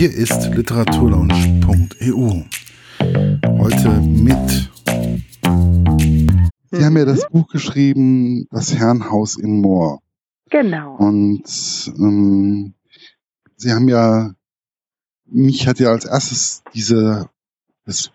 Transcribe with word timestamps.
Hier 0.00 0.14
ist 0.14 0.48
literaturlaunch.eu. 0.54 2.44
Heute 3.58 3.88
mit. 4.00 4.70
Sie 6.70 6.82
haben 6.82 6.96
ja 6.96 7.04
das 7.04 7.28
Buch 7.28 7.46
geschrieben, 7.48 8.46
Das 8.50 8.74
Herrenhaus 8.74 9.36
im 9.36 9.60
Moor. 9.60 10.00
Genau. 10.48 10.96
Und 10.96 11.44
ähm, 11.98 12.72
Sie 13.56 13.72
haben 13.72 13.88
ja, 13.90 14.32
mich 15.26 15.68
hat 15.68 15.80
ja 15.80 15.90
als 15.90 16.06
erstes 16.06 16.62
diese, 16.72 17.28
das, 17.84 18.10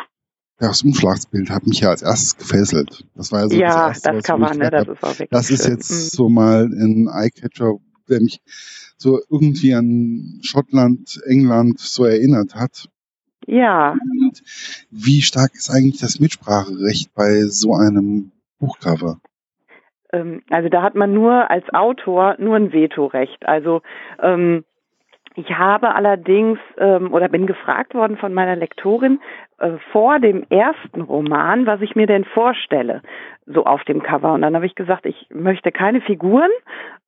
das 0.57 0.81
Umschlagsbild 0.81 1.51
hat 1.51 1.67
mich 1.67 1.81
ja 1.81 1.91
als 1.91 2.01
erstes 2.01 2.35
gefesselt. 2.35 3.05
Das 3.13 3.31
war 3.31 3.41
ja 3.41 3.47
so 3.49 3.55
ja, 3.55 3.67
das, 3.89 3.97
erste, 3.97 4.11
das 4.11 4.23
Cover, 4.23 4.55
ne, 4.55 4.71
das 4.71 4.87
ist 4.87 5.03
auch 5.03 5.09
wirklich 5.19 5.29
Das 5.29 5.51
ist 5.51 5.61
schön. 5.65 5.73
jetzt 5.73 5.91
Mhm. 5.91 6.09
so 6.17 6.29
mal 6.29 6.63
ein 6.65 7.07
Eyecatcher, 7.09 7.75
der 8.09 8.21
mich 8.21 8.41
so 8.97 9.19
irgendwie 9.29 9.73
an 9.73 10.39
Schottland, 10.43 11.21
England 11.25 11.79
so 11.79 12.05
erinnert 12.05 12.55
hat. 12.55 12.87
Ja, 13.47 13.91
Und 13.91 14.41
wie 14.89 15.21
stark 15.21 15.53
ist 15.53 15.69
eigentlich 15.69 16.01
das 16.01 16.19
Mitspracherecht 16.19 17.13
bei 17.13 17.43
so 17.43 17.73
einem 17.75 18.31
Buchcover? 18.59 19.19
ähm, 20.15 20.41
also 20.49 20.69
da 20.69 20.81
hat 20.81 20.95
man 20.95 21.13
nur 21.13 21.49
als 21.51 21.65
Autor 21.73 22.35
nur 22.39 22.55
ein 22.55 22.73
Vetorecht. 22.73 23.45
Also 23.45 23.81
ähm, 24.21 24.63
ich 25.35 25.49
habe 25.51 25.93
allerdings 25.93 26.59
ähm, 26.77 27.13
oder 27.13 27.27
bin 27.27 27.45
gefragt 27.45 27.93
worden 27.93 28.17
von 28.17 28.33
meiner 28.33 28.55
Lektorin 28.55 29.19
äh, 29.59 29.71
vor 29.91 30.19
dem 30.19 30.45
ersten 30.49 31.01
Roman, 31.01 31.65
was 31.65 31.81
ich 31.81 31.95
mir 31.95 32.07
denn 32.07 32.23
vorstelle, 32.23 33.01
so 33.45 33.65
auf 33.65 33.83
dem 33.83 34.01
Cover. 34.01 34.33
Und 34.33 34.41
dann 34.41 34.55
habe 34.55 34.65
ich 34.65 34.75
gesagt, 34.75 35.05
ich 35.05 35.27
möchte 35.31 35.71
keine 35.71 36.01
Figuren, 36.01 36.51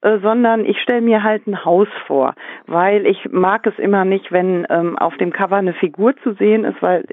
äh, 0.01 0.19
sondern 0.19 0.65
ich 0.65 0.79
stelle 0.81 1.01
mir 1.01 1.23
halt 1.23 1.47
ein 1.47 1.65
Haus 1.65 1.87
vor, 2.05 2.35
weil 2.65 3.05
ich 3.07 3.29
mag 3.31 3.65
es 3.65 3.77
immer 3.79 4.05
nicht, 4.05 4.31
wenn 4.31 4.65
ähm, 4.69 4.97
auf 4.97 5.17
dem 5.17 5.31
Cover 5.31 5.55
eine 5.55 5.73
Figur 5.73 6.15
zu 6.17 6.33
sehen 6.33 6.65
ist, 6.65 6.81
weil 6.81 7.05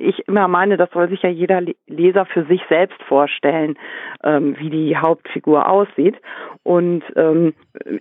ich 0.00 0.26
immer 0.28 0.48
meine, 0.48 0.76
das 0.76 0.90
soll 0.92 1.08
sich 1.08 1.22
ja 1.22 1.28
jeder 1.28 1.60
Le- 1.60 1.74
Leser 1.86 2.26
für 2.26 2.44
sich 2.44 2.62
selbst 2.68 3.00
vorstellen, 3.04 3.76
ähm, 4.24 4.56
wie 4.58 4.70
die 4.70 4.96
Hauptfigur 4.96 5.68
aussieht. 5.68 6.16
Und 6.62 7.02
ähm, 7.16 7.54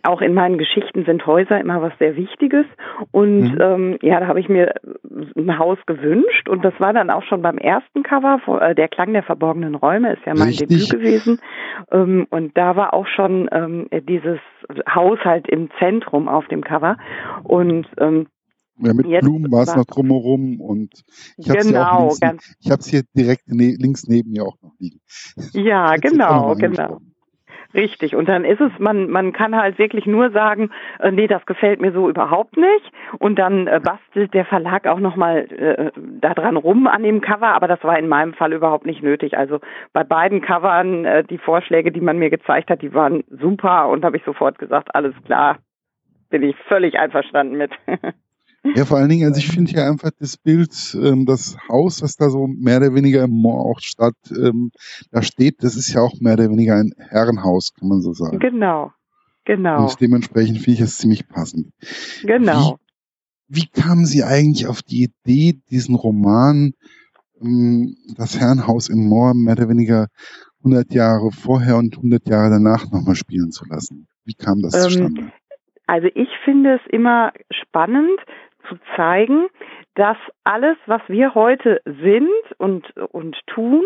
auch 0.04 0.22
in 0.22 0.34
meinen 0.34 0.58
Geschichten 0.58 1.06
sind 1.06 1.26
Häuser 1.26 1.60
immer 1.60 1.82
was 1.82 1.94
sehr 2.00 2.16
Wichtiges. 2.16 2.66
Und 3.12 3.54
Mhm. 3.54 3.58
ähm, 3.62 3.98
ja, 4.02 4.20
da 4.20 4.28
habe 4.28 4.40
ich 4.40 4.50
mir 4.50 4.74
ein 5.36 5.58
Haus 5.60 5.78
gewünscht. 5.86 6.50
Und 6.50 6.66
das 6.66 6.74
war 6.80 6.94
dann 6.94 7.10
auch 7.10 7.24
schon 7.24 7.42
beim 7.42 7.58
ersten 7.58 8.04
Cover, 8.04 8.40
vor- 8.44 8.62
äh, 8.62 8.76
der 8.76 8.88
Klang 8.88 9.14
der 9.14 9.24
verborgenen 9.24 9.76
Räume 9.76 10.14
ist 10.14 10.26
ja 10.26 10.34
mein 10.34 10.48
Richtig. 10.48 10.68
Debüt 10.68 10.90
gewesen. 10.92 11.42
Ähm, 11.92 12.28
und 12.30 12.58
da 12.58 12.76
war 12.76 12.94
auch 12.94 13.08
schon 13.08 13.50
ähm, 13.52 13.88
dieses 13.92 14.40
Haus 14.94 15.20
halt 15.24 15.48
im 15.50 15.70
Zentrum 15.80 16.28
auf 16.28 16.48
dem 16.48 16.64
Cover. 16.64 16.98
Und 17.44 17.88
ähm, 18.00 18.28
Ja, 18.82 18.94
mit 18.94 19.08
Jetzt 19.08 19.24
Blumen 19.24 19.52
war 19.52 19.64
es 19.64 19.76
noch 19.76 19.86
drumherum 19.86 20.62
und 20.62 21.04
ich 21.38 21.50
habe 21.50 21.60
auch 21.60 21.64
genau, 21.64 22.16
habe 22.20 22.80
es 22.80 22.88
hier 22.88 23.04
direkt 23.16 23.48
ne 23.48 23.76
links 23.78 24.08
neben 24.08 24.32
mir 24.32 24.46
auch 24.46 24.56
noch 24.62 24.74
liegen. 24.80 25.02
Ja, 25.54 25.96
genau, 26.02 26.56
genau. 26.56 27.00
Richtig. 27.74 28.16
Und 28.16 28.28
dann 28.28 28.46
ist 28.46 28.60
es, 28.60 28.72
man, 28.80 29.10
man 29.10 29.32
kann 29.32 29.56
halt 29.56 29.78
wirklich 29.78 30.08
nur 30.08 30.32
sagen, 30.32 30.72
äh, 31.00 31.12
nee, 31.12 31.28
das 31.28 31.46
gefällt 31.46 31.82
mir 31.82 31.92
so 31.92 32.10
überhaupt 32.10 32.58
nicht. 32.58 32.92
Und 33.20 33.38
dann 33.38 33.68
äh, 33.68 33.80
bastelt 33.84 34.34
der 34.34 34.46
Verlag 34.46 34.88
auch 34.88 35.00
nochmal 35.00 35.46
äh, 35.52 35.92
da 36.20 36.34
dran 36.34 36.58
rum 36.58 36.88
an 36.88 37.04
dem 37.04 37.22
Cover, 37.22 37.50
aber 37.50 37.68
das 37.68 37.84
war 37.84 38.00
in 38.00 38.08
meinem 38.08 38.34
Fall 38.34 38.54
überhaupt 38.54 38.88
nicht 38.88 39.04
nötig. 39.04 39.38
Also 39.38 39.60
bei 39.94 40.04
beiden 40.04 40.42
Covern, 40.42 41.06
äh, 41.06 41.24
die 41.24 41.38
Vorschläge, 41.38 41.92
die 41.92 42.02
man 42.02 42.18
mir 42.18 42.32
gezeigt 42.32 42.72
hat, 42.72 42.82
die 42.82 42.94
waren 42.94 43.24
super 43.30 43.90
und 43.90 44.04
habe 44.04 44.18
ich 44.18 44.24
sofort 44.24 44.58
gesagt, 44.58 44.96
alles 44.96 45.14
klar, 45.26 45.60
bin 46.32 46.42
ich 46.42 46.56
völlig 46.68 46.98
einverstanden 46.98 47.56
mit. 47.56 47.72
Ja, 48.76 48.86
vor 48.86 48.98
allen 48.98 49.10
Dingen, 49.10 49.26
also 49.28 49.40
ich 49.40 49.48
finde 49.48 49.72
hier 49.72 49.86
einfach 49.88 50.12
das 50.20 50.38
Bild, 50.38 50.72
ähm, 51.02 51.26
das 51.26 51.58
Haus, 51.70 52.02
was 52.02 52.16
da 52.16 52.30
so 52.30 52.48
mehr 52.48 52.78
oder 52.78 52.94
weniger 52.94 53.24
im 53.24 53.32
Moor 53.32 53.66
auch 53.66 53.80
statt, 53.80 54.16
ähm, 54.32 54.72
da 55.12 55.22
steht, 55.22 55.64
das 55.64 55.76
ist 55.76 55.94
ja 55.94 56.02
auch 56.02 56.20
mehr 56.20 56.34
oder 56.34 56.50
weniger 56.50 56.76
ein 56.76 56.92
Herrenhaus, 56.98 57.74
kann 57.74 57.88
man 57.88 58.02
so 58.02 58.12
sagen. 58.14 58.40
genau, 58.40 58.92
genau, 59.46 59.84
Und 59.84 60.02
dementsprechend 60.02 60.58
finde 60.58 60.72
ich 60.74 60.80
das 60.80 60.98
ziemlich 60.98 61.28
passend. 61.28 61.72
genau. 62.24 62.78
Wie 63.48 63.66
kamen 63.68 64.06
Sie 64.06 64.24
eigentlich 64.24 64.68
auf 64.68 64.84
die 64.84 65.06
Idee, 65.26 65.60
diesen 65.72 65.96
Roman, 65.96 66.74
ähm, 67.42 67.96
das 68.16 68.40
Herrenhaus 68.40 68.90
im 68.90 69.08
Moor, 69.08 69.34
mehr 69.34 69.54
oder 69.54 69.70
weniger 69.70 70.08
100 70.60 70.94
Jahre 70.94 71.32
vorher 71.32 71.78
und 71.78 71.96
100 71.96 72.28
Jahre 72.28 72.50
danach 72.52 72.92
nochmal 72.92 73.16
spielen 73.16 73.52
zu 73.52 73.66
lassen? 73.66 74.08
Wie 74.26 74.34
kam 74.36 74.62
das 74.62 74.74
Ähm, 74.76 74.82
zustande? 74.92 75.32
Also 75.88 76.08
ich 76.14 76.30
finde 76.46 76.76
es 76.76 76.82
immer 76.92 77.32
spannend 77.50 78.20
zu 78.70 78.78
zeigen, 78.96 79.48
dass 79.96 80.18
alles, 80.46 80.78
was 80.86 81.02
wir 81.08 81.36
heute 81.36 81.82
sind 81.84 82.30
und, 82.58 82.96
und 83.12 83.38
tun, 83.48 83.84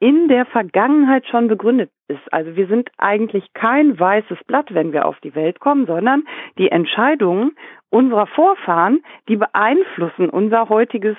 in 0.00 0.26
der 0.26 0.46
Vergangenheit 0.46 1.26
schon 1.28 1.46
begründet 1.46 1.90
ist. 2.08 2.32
Also 2.32 2.56
wir 2.56 2.66
sind 2.66 2.90
eigentlich 2.98 3.52
kein 3.52 3.98
weißes 3.98 4.38
Blatt, 4.46 4.74
wenn 4.74 4.92
wir 4.92 5.06
auf 5.06 5.20
die 5.20 5.34
Welt 5.34 5.60
kommen, 5.60 5.86
sondern 5.86 6.24
die 6.58 6.70
Entscheidungen 6.70 7.52
unserer 7.90 8.26
Vorfahren, 8.26 9.04
die 9.28 9.36
beeinflussen 9.36 10.30
unser 10.30 10.68
heutiges 10.68 11.16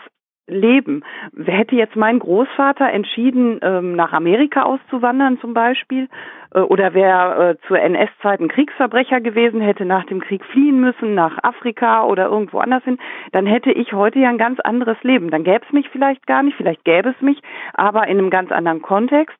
Leben. 0.47 1.03
Hätte 1.45 1.75
jetzt 1.75 1.95
mein 1.95 2.19
Großvater 2.19 2.91
entschieden, 2.91 3.59
ähm, 3.61 3.95
nach 3.95 4.11
Amerika 4.11 4.63
auszuwandern 4.63 5.39
zum 5.39 5.53
Beispiel, 5.53 6.09
äh, 6.53 6.59
oder 6.59 6.93
wer 6.93 7.37
äh, 7.39 7.67
zur 7.67 7.79
NS-Zeit 7.79 8.41
ein 8.41 8.49
Kriegsverbrecher 8.49 9.21
gewesen 9.21 9.61
hätte, 9.61 9.85
nach 9.85 10.05
dem 10.05 10.19
Krieg 10.19 10.43
fliehen 10.45 10.79
müssen, 10.81 11.15
nach 11.15 11.41
Afrika 11.43 12.03
oder 12.05 12.25
irgendwo 12.25 12.59
anders 12.59 12.83
hin, 12.83 12.97
dann 13.31 13.45
hätte 13.45 13.71
ich 13.71 13.93
heute 13.93 14.19
ja 14.19 14.29
ein 14.29 14.37
ganz 14.37 14.59
anderes 14.59 14.97
Leben. 15.03 15.31
Dann 15.31 15.43
gäbe 15.43 15.61
es 15.65 15.73
mich 15.73 15.87
vielleicht 15.89 16.27
gar 16.27 16.43
nicht, 16.43 16.57
vielleicht 16.57 16.83
gäbe 16.83 17.09
es 17.09 17.21
mich, 17.21 17.41
aber 17.73 18.07
in 18.07 18.17
einem 18.17 18.29
ganz 18.29 18.51
anderen 18.51 18.81
Kontext, 18.81 19.37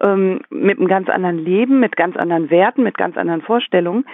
ähm, 0.00 0.40
mit 0.50 0.78
einem 0.78 0.88
ganz 0.88 1.08
anderen 1.08 1.38
Leben, 1.38 1.78
mit 1.78 1.96
ganz 1.96 2.16
anderen 2.16 2.50
Werten, 2.50 2.82
mit 2.82 2.98
ganz 2.98 3.16
anderen 3.16 3.42
Vorstellungen. 3.42 4.04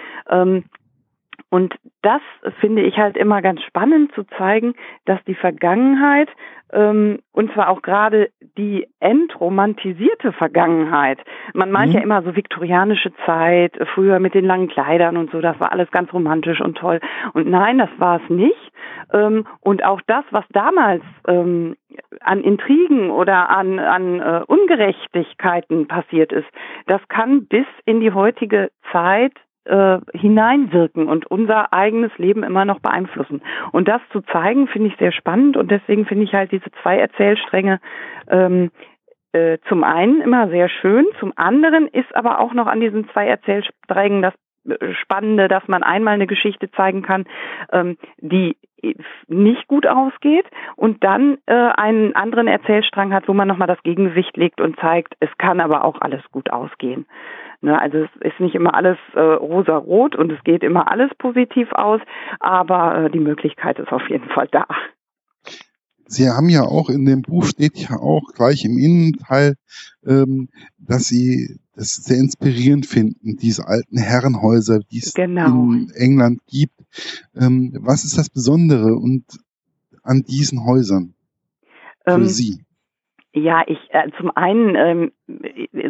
Und 1.49 1.75
das 2.01 2.21
finde 2.59 2.81
ich 2.81 2.97
halt 2.97 3.15
immer 3.15 3.41
ganz 3.41 3.61
spannend 3.63 4.13
zu 4.13 4.23
zeigen, 4.37 4.73
dass 5.05 5.23
die 5.25 5.35
Vergangenheit, 5.35 6.29
ähm, 6.73 7.19
und 7.31 7.53
zwar 7.53 7.69
auch 7.69 7.81
gerade 7.81 8.29
die 8.57 8.85
entromantisierte 8.99 10.33
Vergangenheit, 10.33 11.19
man 11.53 11.71
meint 11.71 11.93
Mhm. 11.93 11.95
ja 11.95 12.03
immer 12.03 12.21
so 12.23 12.35
viktorianische 12.35 13.13
Zeit, 13.25 13.77
früher 13.93 14.19
mit 14.19 14.33
den 14.33 14.43
langen 14.45 14.67
Kleidern 14.67 15.15
und 15.15 15.31
so, 15.31 15.39
das 15.39 15.57
war 15.59 15.71
alles 15.71 15.89
ganz 15.91 16.11
romantisch 16.11 16.59
und 16.59 16.77
toll. 16.77 16.99
Und 17.33 17.49
nein, 17.49 17.77
das 17.77 17.89
war 17.97 18.21
es 18.21 18.29
nicht. 18.29 18.71
Ähm, 19.13 19.45
und 19.61 19.85
auch 19.85 20.01
das, 20.05 20.25
was 20.31 20.43
damals 20.49 21.03
ähm, 21.27 21.77
an 22.21 22.41
Intrigen 22.41 23.09
oder 23.09 23.49
an, 23.49 23.79
an 23.79 24.19
äh, 24.19 24.41
Ungerechtigkeiten 24.47 25.87
passiert 25.87 26.33
ist, 26.33 26.47
das 26.87 27.01
kann 27.07 27.45
bis 27.47 27.65
in 27.85 28.01
die 28.01 28.11
heutige 28.11 28.69
Zeit 28.91 29.33
äh, 29.67 29.99
hineinwirken 30.13 31.07
und 31.07 31.25
unser 31.27 31.73
eigenes 31.73 32.11
Leben 32.17 32.43
immer 32.43 32.65
noch 32.65 32.79
beeinflussen. 32.79 33.41
Und 33.71 33.87
das 33.87 34.01
zu 34.11 34.21
zeigen, 34.21 34.67
finde 34.67 34.89
ich 34.89 34.97
sehr 34.97 35.11
spannend 35.11 35.57
und 35.57 35.69
deswegen 35.71 36.05
finde 36.05 36.23
ich 36.23 36.33
halt 36.33 36.51
diese 36.51 36.71
zwei 36.81 36.97
Erzählstränge 36.97 37.79
ähm, 38.29 38.71
äh, 39.33 39.57
zum 39.67 39.83
einen 39.83 40.21
immer 40.21 40.49
sehr 40.49 40.69
schön, 40.69 41.05
zum 41.19 41.33
anderen 41.35 41.87
ist 41.87 42.15
aber 42.15 42.39
auch 42.39 42.53
noch 42.53 42.67
an 42.67 42.79
diesen 42.79 43.09
zwei 43.09 43.27
Erzählsträngen 43.27 44.21
das 44.21 44.33
Spannende, 45.01 45.47
dass 45.47 45.67
man 45.67 45.83
einmal 45.83 46.15
eine 46.15 46.27
Geschichte 46.27 46.69
zeigen 46.71 47.01
kann, 47.01 47.25
ähm, 47.71 47.97
die 48.19 48.57
nicht 49.27 49.67
gut 49.67 49.87
ausgeht 49.87 50.45
und 50.75 51.03
dann 51.03 51.37
äh, 51.47 51.53
einen 51.53 52.15
anderen 52.15 52.47
Erzählstrang 52.47 53.13
hat, 53.13 53.27
wo 53.27 53.33
man 53.33 53.47
nochmal 53.47 53.67
das 53.67 53.81
Gegengewicht 53.83 54.37
legt 54.37 54.61
und 54.61 54.79
zeigt, 54.79 55.15
es 55.19 55.29
kann 55.37 55.59
aber 55.59 55.83
auch 55.83 55.99
alles 56.01 56.21
gut 56.31 56.51
ausgehen. 56.51 57.07
Ne, 57.61 57.79
also 57.79 57.97
es 57.97 58.09
ist 58.21 58.39
nicht 58.39 58.53
immer 58.53 58.75
alles 58.75 58.97
äh, 59.15 59.19
rosa-rot 59.19 60.15
und 60.15 60.31
es 60.31 60.43
geht 60.43 60.61
immer 60.61 60.91
alles 60.91 61.09
positiv 61.17 61.71
aus, 61.71 62.01
aber 62.39 63.05
äh, 63.05 63.09
die 63.09 63.19
Möglichkeit 63.19 63.79
ist 63.79 63.91
auf 63.91 64.07
jeden 64.09 64.29
Fall 64.29 64.47
da. 64.51 64.67
Sie 66.05 66.29
haben 66.29 66.49
ja 66.49 66.61
auch 66.61 66.89
in 66.89 67.05
dem 67.05 67.23
Buch 67.23 67.45
steht 67.45 67.77
ja 67.77 67.97
auch 67.97 68.31
gleich 68.35 68.63
im 68.63 68.77
Innenteil, 68.77 69.55
ähm, 70.05 70.49
dass 70.77 71.07
Sie 71.07 71.59
das 71.77 71.93
sehr 71.95 72.17
inspirierend 72.17 72.85
finden, 72.87 73.37
diese 73.37 73.67
alten 73.67 73.97
Herrenhäuser, 73.97 74.79
die 74.79 74.97
es 74.99 75.13
Genau. 75.13 75.71
in 75.71 75.91
England 75.91 76.41
gibt. 76.47 76.73
Ähm, 77.35 77.77
was 77.79 78.03
ist 78.03 78.17
das 78.17 78.29
Besondere 78.29 78.95
und 78.95 79.23
an 80.03 80.23
diesen 80.23 80.65
Häusern 80.65 81.13
für 82.03 82.13
Ähm, 82.13 82.25
Sie? 82.25 82.63
Ja, 83.37 83.61
ich 83.67 83.77
äh, 83.91 84.09
zum 84.17 84.31
einen 84.35 84.75
ähm, 84.75 85.11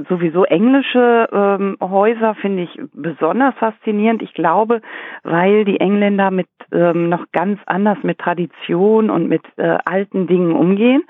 sowieso 0.09 0.43
englische 0.43 1.29
ähm, 1.31 1.77
Häuser 1.79 2.35
finde 2.35 2.63
ich 2.63 2.81
besonders 2.93 3.55
faszinierend. 3.55 4.21
Ich 4.21 4.33
glaube, 4.33 4.81
weil 5.23 5.63
die 5.63 5.79
Engländer 5.79 6.29
mit 6.29 6.47
ähm, 6.73 7.07
noch 7.07 7.25
ganz 7.31 7.59
anders 7.65 7.97
mit 8.03 8.17
Tradition 8.17 9.09
und 9.09 9.29
mit 9.29 9.43
äh, 9.55 9.77
alten 9.85 10.27
Dingen 10.27 10.51
umgehen. 10.51 11.03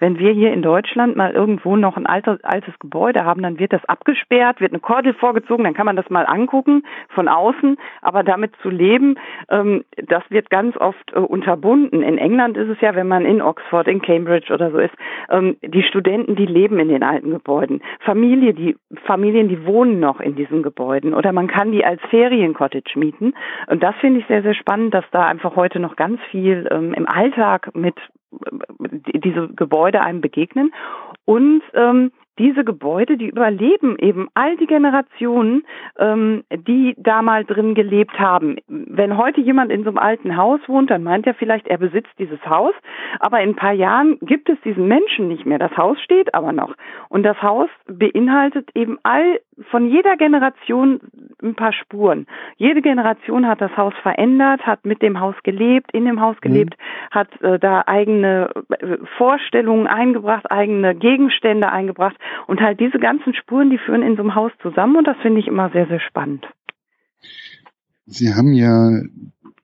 Wenn 0.00 0.18
wir 0.18 0.32
hier 0.32 0.52
in 0.52 0.62
Deutschland 0.62 1.14
mal 1.14 1.30
irgendwo 1.30 1.76
noch 1.76 1.96
ein 1.96 2.06
alter, 2.06 2.38
altes 2.42 2.76
Gebäude 2.80 3.24
haben, 3.24 3.42
dann 3.42 3.60
wird 3.60 3.72
das 3.72 3.84
abgesperrt, 3.84 4.60
wird 4.60 4.72
eine 4.72 4.80
Kordel 4.80 5.14
vorgezogen, 5.14 5.62
dann 5.62 5.74
kann 5.74 5.86
man 5.86 5.96
das 5.96 6.10
mal 6.10 6.26
angucken 6.26 6.82
von 7.10 7.28
außen. 7.28 7.76
Aber 8.02 8.24
damit 8.24 8.56
zu 8.62 8.70
leben, 8.70 9.16
ähm, 9.48 9.84
das 9.96 10.24
wird 10.30 10.50
ganz 10.50 10.76
oft 10.76 11.12
äh, 11.12 11.20
unterbunden. 11.20 12.02
In 12.02 12.18
England 12.18 12.56
ist 12.56 12.70
es 12.70 12.80
ja, 12.80 12.96
wenn 12.96 13.08
man 13.08 13.24
in 13.24 13.40
Oxford, 13.40 13.86
in 13.86 14.02
Cambridge 14.02 14.52
oder 14.52 14.72
so 14.72 14.78
ist, 14.78 14.94
ähm, 15.30 15.56
die 15.62 15.83
Studenten, 15.84 16.36
die 16.36 16.46
leben 16.46 16.78
in 16.78 16.88
den 16.88 17.02
alten 17.02 17.30
Gebäuden. 17.30 17.82
Familie, 18.00 18.54
die 18.54 18.76
Familien, 19.04 19.48
die 19.48 19.66
wohnen 19.66 20.00
noch 20.00 20.20
in 20.20 20.36
diesen 20.36 20.62
Gebäuden 20.62 21.14
oder 21.14 21.32
man 21.32 21.46
kann 21.46 21.72
die 21.72 21.84
als 21.84 22.00
Feriencottage 22.10 22.98
mieten. 22.98 23.34
Und 23.66 23.82
das 23.82 23.94
finde 24.00 24.20
ich 24.20 24.26
sehr, 24.26 24.42
sehr 24.42 24.54
spannend, 24.54 24.94
dass 24.94 25.04
da 25.10 25.26
einfach 25.26 25.56
heute 25.56 25.80
noch 25.80 25.96
ganz 25.96 26.20
viel 26.30 26.68
ähm, 26.70 26.94
im 26.94 27.08
Alltag 27.08 27.70
mit 27.74 27.96
äh, 28.32 29.18
diese 29.18 29.48
Gebäude 29.48 30.00
einem 30.00 30.20
begegnen 30.20 30.72
und 31.24 31.62
ähm, 31.74 32.12
diese 32.38 32.64
Gebäude, 32.64 33.16
die 33.16 33.28
überleben 33.28 33.96
eben 33.98 34.28
all 34.34 34.56
die 34.56 34.66
Generationen, 34.66 35.64
ähm, 35.98 36.44
die 36.50 36.94
da 36.98 37.22
mal 37.22 37.44
drin 37.44 37.74
gelebt 37.74 38.18
haben. 38.18 38.56
Wenn 38.68 39.16
heute 39.16 39.40
jemand 39.40 39.70
in 39.70 39.84
so 39.84 39.90
einem 39.90 39.98
alten 39.98 40.36
Haus 40.36 40.60
wohnt, 40.66 40.90
dann 40.90 41.02
meint 41.02 41.26
er 41.26 41.34
vielleicht, 41.34 41.68
er 41.68 41.78
besitzt 41.78 42.12
dieses 42.18 42.44
Haus, 42.46 42.74
aber 43.20 43.40
in 43.40 43.50
ein 43.50 43.56
paar 43.56 43.72
Jahren 43.72 44.18
gibt 44.20 44.48
es 44.48 44.60
diesen 44.64 44.88
Menschen 44.88 45.28
nicht 45.28 45.46
mehr. 45.46 45.58
Das 45.58 45.76
Haus 45.76 46.00
steht 46.00 46.34
aber 46.34 46.52
noch. 46.52 46.74
Und 47.08 47.22
das 47.22 47.40
Haus 47.42 47.68
beinhaltet 47.86 48.68
eben 48.74 48.98
all 49.02 49.38
von 49.70 49.88
jeder 49.88 50.16
Generation 50.16 51.00
ein 51.42 51.54
paar 51.54 51.72
Spuren. 51.72 52.26
Jede 52.56 52.82
Generation 52.82 53.46
hat 53.46 53.60
das 53.60 53.76
Haus 53.76 53.94
verändert, 54.02 54.66
hat 54.66 54.84
mit 54.84 55.02
dem 55.02 55.20
Haus 55.20 55.34
gelebt, 55.42 55.92
in 55.92 56.04
dem 56.04 56.20
Haus 56.20 56.36
gelebt, 56.40 56.76
mhm. 56.78 57.14
hat 57.14 57.42
äh, 57.42 57.58
da 57.58 57.84
eigene 57.86 58.50
äh, 58.70 58.96
Vorstellungen 59.16 59.86
eingebracht, 59.86 60.50
eigene 60.50 60.94
Gegenstände 60.94 61.70
eingebracht 61.70 62.16
und 62.46 62.60
halt 62.60 62.80
diese 62.80 62.98
ganzen 62.98 63.34
Spuren, 63.34 63.70
die 63.70 63.78
führen 63.78 64.02
in 64.02 64.16
so 64.16 64.22
einem 64.22 64.34
Haus 64.34 64.52
zusammen 64.62 64.96
und 64.96 65.06
das 65.06 65.16
finde 65.22 65.40
ich 65.40 65.46
immer 65.46 65.70
sehr, 65.70 65.86
sehr 65.86 66.00
spannend. 66.00 66.46
Sie 68.06 68.34
haben 68.34 68.52
ja, 68.52 69.02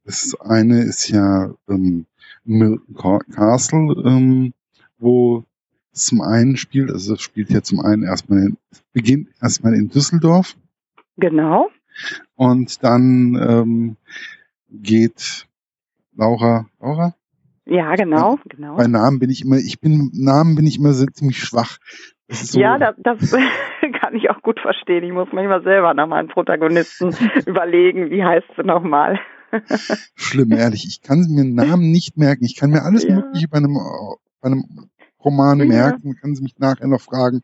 das 0.04 0.36
eine 0.40 0.80
ist 0.80 1.08
ja 1.08 1.50
ähm, 1.68 2.06
Milton 2.44 3.20
Castle, 3.34 4.02
ähm, 4.04 4.52
wo 4.98 5.44
zum 5.92 6.20
einen 6.20 6.56
spielt, 6.56 6.90
also 6.90 7.14
es 7.14 7.22
spielt 7.22 7.50
ja 7.50 7.62
zum 7.62 7.80
einen 7.80 8.02
erstmal, 8.02 8.52
beginnt 8.92 9.28
erstmal 9.40 9.74
in 9.74 9.88
Düsseldorf. 9.88 10.56
Genau. 11.16 11.68
Und 12.36 12.82
dann 12.82 13.36
ähm, 13.36 13.96
geht 14.70 15.46
Laura, 16.16 16.66
Laura? 16.80 17.14
Ja, 17.66 17.94
genau, 17.94 18.38
genau. 18.48 18.76
Bei 18.76 18.86
Namen 18.86 19.18
bin 19.18 19.30
ich 19.30 19.44
immer, 19.44 19.56
ich 19.56 19.80
bin, 19.80 20.10
Namen 20.12 20.56
bin 20.56 20.66
ich 20.66 20.78
immer 20.78 20.92
ziemlich 20.92 21.38
schwach. 21.38 21.78
So 22.28 22.60
ja, 22.60 22.78
das, 22.78 22.94
das 22.98 23.30
kann 24.00 24.14
ich 24.14 24.30
auch 24.30 24.40
gut 24.42 24.60
verstehen. 24.60 25.04
Ich 25.04 25.12
muss 25.12 25.28
manchmal 25.32 25.62
selber 25.62 25.94
nach 25.94 26.06
meinen 26.06 26.28
Protagonisten 26.28 27.14
überlegen, 27.46 28.10
wie 28.10 28.24
heißt 28.24 28.46
sie 28.56 28.62
nochmal. 28.62 29.20
Schlimm, 30.14 30.52
ehrlich. 30.52 30.84
Ich 30.86 31.02
kann 31.02 31.26
mir 31.28 31.44
Namen 31.44 31.90
nicht 31.90 32.16
merken. 32.16 32.44
Ich 32.44 32.56
kann 32.56 32.70
mir 32.70 32.82
alles 32.82 33.04
ja. 33.04 33.16
Mögliche 33.16 33.48
bei 33.48 33.58
einem, 33.58 33.76
bei 34.40 34.46
einem 34.48 34.64
Roman 35.24 35.58
ja. 35.60 35.64
merken, 35.66 36.16
kann 36.16 36.34
sie 36.34 36.42
mich 36.42 36.58
nachher 36.58 36.86
noch 36.86 37.00
fragen. 37.00 37.42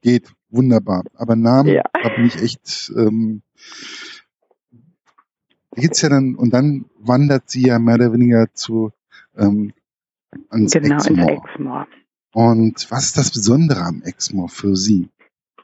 Geht, 0.00 0.32
wunderbar. 0.50 1.04
Aber 1.14 1.36
Namen, 1.36 1.74
ja. 1.74 1.82
da 1.92 2.08
bin 2.10 2.26
ich 2.26 2.40
echt, 2.42 2.92
ähm, 2.96 3.42
geht's 5.74 6.02
ja 6.02 6.08
dann, 6.08 6.34
und 6.34 6.52
dann 6.52 6.86
wandert 6.98 7.48
sie 7.50 7.66
ja 7.66 7.78
mehr 7.78 7.96
oder 7.96 8.12
weniger 8.12 8.52
zu, 8.52 8.92
ähm, 9.36 9.72
ans 10.50 10.72
genau, 10.72 10.96
Exmoor. 10.96 11.30
ins 11.30 11.42
Exmoor. 11.44 11.86
Und 12.32 12.90
was 12.90 13.06
ist 13.06 13.16
das 13.16 13.30
Besondere 13.30 13.80
am 13.80 14.02
Exmoor 14.02 14.48
für 14.48 14.76
Sie? 14.76 15.08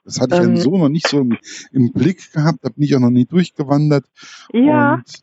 Das 0.04 0.20
hatte 0.20 0.36
ich 0.36 0.42
ähm, 0.42 0.56
so 0.56 0.76
noch 0.78 0.88
nicht 0.88 1.08
so 1.08 1.20
im, 1.20 1.36
im, 1.72 1.92
Blick 1.92 2.32
gehabt, 2.32 2.60
da 2.62 2.70
bin 2.70 2.84
ich 2.84 2.96
auch 2.96 3.00
noch 3.00 3.10
nie 3.10 3.26
durchgewandert. 3.26 4.06
Ja. 4.52 4.94
Und 4.94 5.22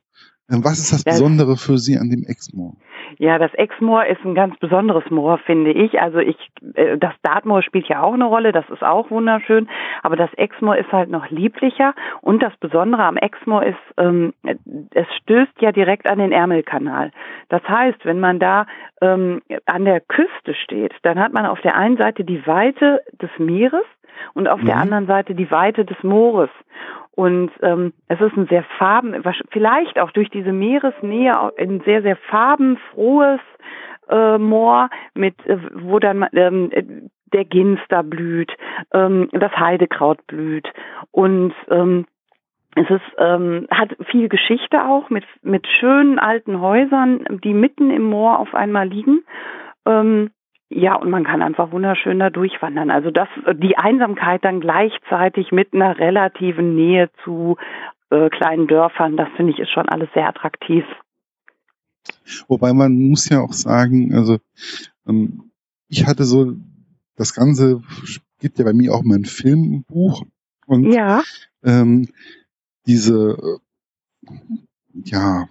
was 0.49 0.79
ist 0.79 0.93
das 0.93 1.03
Besondere 1.03 1.57
für 1.57 1.77
Sie 1.77 1.97
an 1.97 2.09
dem 2.09 2.23
Exmoor? 2.23 2.73
Ja, 3.17 3.37
das 3.39 3.53
Exmoor 3.53 4.05
ist 4.05 4.23
ein 4.23 4.35
ganz 4.35 4.57
besonderes 4.59 5.09
Moor, 5.09 5.39
finde 5.39 5.71
ich. 5.71 5.99
Also 5.99 6.19
ich, 6.19 6.37
äh, 6.75 6.97
das 6.97 7.13
Dartmoor 7.23 7.61
spielt 7.63 7.87
ja 7.87 8.01
auch 8.01 8.13
eine 8.13 8.25
Rolle, 8.25 8.51
das 8.51 8.69
ist 8.69 8.83
auch 8.83 9.09
wunderschön, 9.09 9.67
aber 10.03 10.15
das 10.15 10.33
Exmoor 10.35 10.77
ist 10.77 10.91
halt 10.91 11.09
noch 11.09 11.29
lieblicher 11.29 11.93
und 12.21 12.43
das 12.43 12.55
Besondere 12.57 13.03
am 13.03 13.17
Exmoor 13.17 13.63
ist, 13.63 13.77
ähm, 13.97 14.33
es 14.93 15.07
stößt 15.23 15.61
ja 15.61 15.71
direkt 15.71 16.09
an 16.09 16.19
den 16.19 16.31
Ärmelkanal. 16.31 17.11
Das 17.49 17.63
heißt, 17.67 18.05
wenn 18.05 18.19
man 18.19 18.39
da 18.39 18.67
ähm, 19.01 19.41
an 19.65 19.85
der 19.85 20.01
Küste 20.01 20.53
steht, 20.53 20.93
dann 21.01 21.19
hat 21.19 21.33
man 21.33 21.45
auf 21.45 21.61
der 21.61 21.75
einen 21.75 21.97
Seite 21.97 22.23
die 22.23 22.45
Weite 22.45 23.01
des 23.21 23.31
Meeres 23.37 23.85
und 24.33 24.47
auf 24.47 24.61
mhm. 24.61 24.65
der 24.67 24.77
anderen 24.77 25.07
Seite 25.07 25.35
die 25.35 25.49
Weite 25.51 25.85
des 25.85 26.01
Moores. 26.03 26.49
Und 27.17 27.49
ähm, 27.63 27.93
es 28.09 28.21
ist 28.21 28.37
ein 28.37 28.45
sehr 28.45 28.63
farben, 28.77 29.23
vielleicht 29.49 29.97
auch 29.97 30.11
durch 30.11 30.29
diese 30.29 30.51
Meeresnähe 30.51 31.33
ein 31.57 31.81
sehr, 31.83 32.03
sehr 32.03 32.15
farbenfrohes 32.15 33.39
äh, 34.07 34.37
Moor, 34.37 34.91
mit 35.15 35.33
äh, 35.47 35.57
wo 35.73 35.97
dann 35.97 36.27
ähm, 36.33 37.09
der 37.33 37.43
Ginster 37.43 38.03
blüht, 38.03 38.51
ähm, 38.93 39.29
das 39.31 39.51
Heidekraut 39.53 40.27
blüht 40.27 40.71
und 41.09 41.55
ähm, 41.71 42.05
es 42.75 42.87
ist, 42.87 43.15
ähm, 43.17 43.65
hat 43.71 43.97
viel 44.11 44.29
Geschichte 44.29 44.85
auch 44.85 45.09
mit, 45.09 45.25
mit 45.41 45.65
schönen 45.79 46.19
alten 46.19 46.61
Häusern, 46.61 47.25
die 47.43 47.55
mitten 47.55 47.89
im 47.89 48.03
Moor 48.03 48.37
auf 48.37 48.53
einmal 48.53 48.87
liegen. 48.87 49.23
Ähm, 49.87 50.29
ja, 50.69 50.95
und 50.95 51.09
man 51.09 51.23
kann 51.23 51.41
einfach 51.41 51.71
wunderschön 51.71 52.19
da 52.19 52.29
durchwandern. 52.29 52.91
Also 52.91 53.09
das, 53.09 53.29
die 53.53 53.77
Einsamkeit 53.77 54.43
dann 54.43 54.59
gleichzeitig 54.59 55.51
mit 55.51 55.73
einer 55.73 55.97
relativen 55.97 56.75
Nähe 56.75 57.09
zu 57.23 57.55
äh, 58.09 58.29
kleinen 58.29 58.67
Dörfern, 58.67 59.15
das 59.15 59.29
finde 59.35 59.53
ich 59.53 59.59
ist 59.59 59.71
schon 59.71 59.87
alles 59.87 60.09
sehr 60.13 60.27
attraktiv. 60.27 60.83
Wobei 62.47 62.73
man 62.73 62.97
muss 62.97 63.29
ja 63.29 63.41
auch 63.41 63.53
sagen, 63.53 64.13
also 64.13 64.37
ähm, 65.07 65.51
ich 65.87 66.05
hatte 66.05 66.23
so 66.23 66.53
das 67.15 67.33
Ganze 67.33 67.81
gibt 68.39 68.59
ja 68.59 68.65
bei 68.65 68.73
mir 68.73 68.93
auch 68.93 69.03
mal 69.03 69.17
ein 69.17 69.25
Filmbuch 69.25 70.23
und 70.65 70.91
ja. 70.91 71.23
ähm, 71.63 72.07
diese 72.85 73.59
äh, 74.25 74.31
ja 75.05 75.47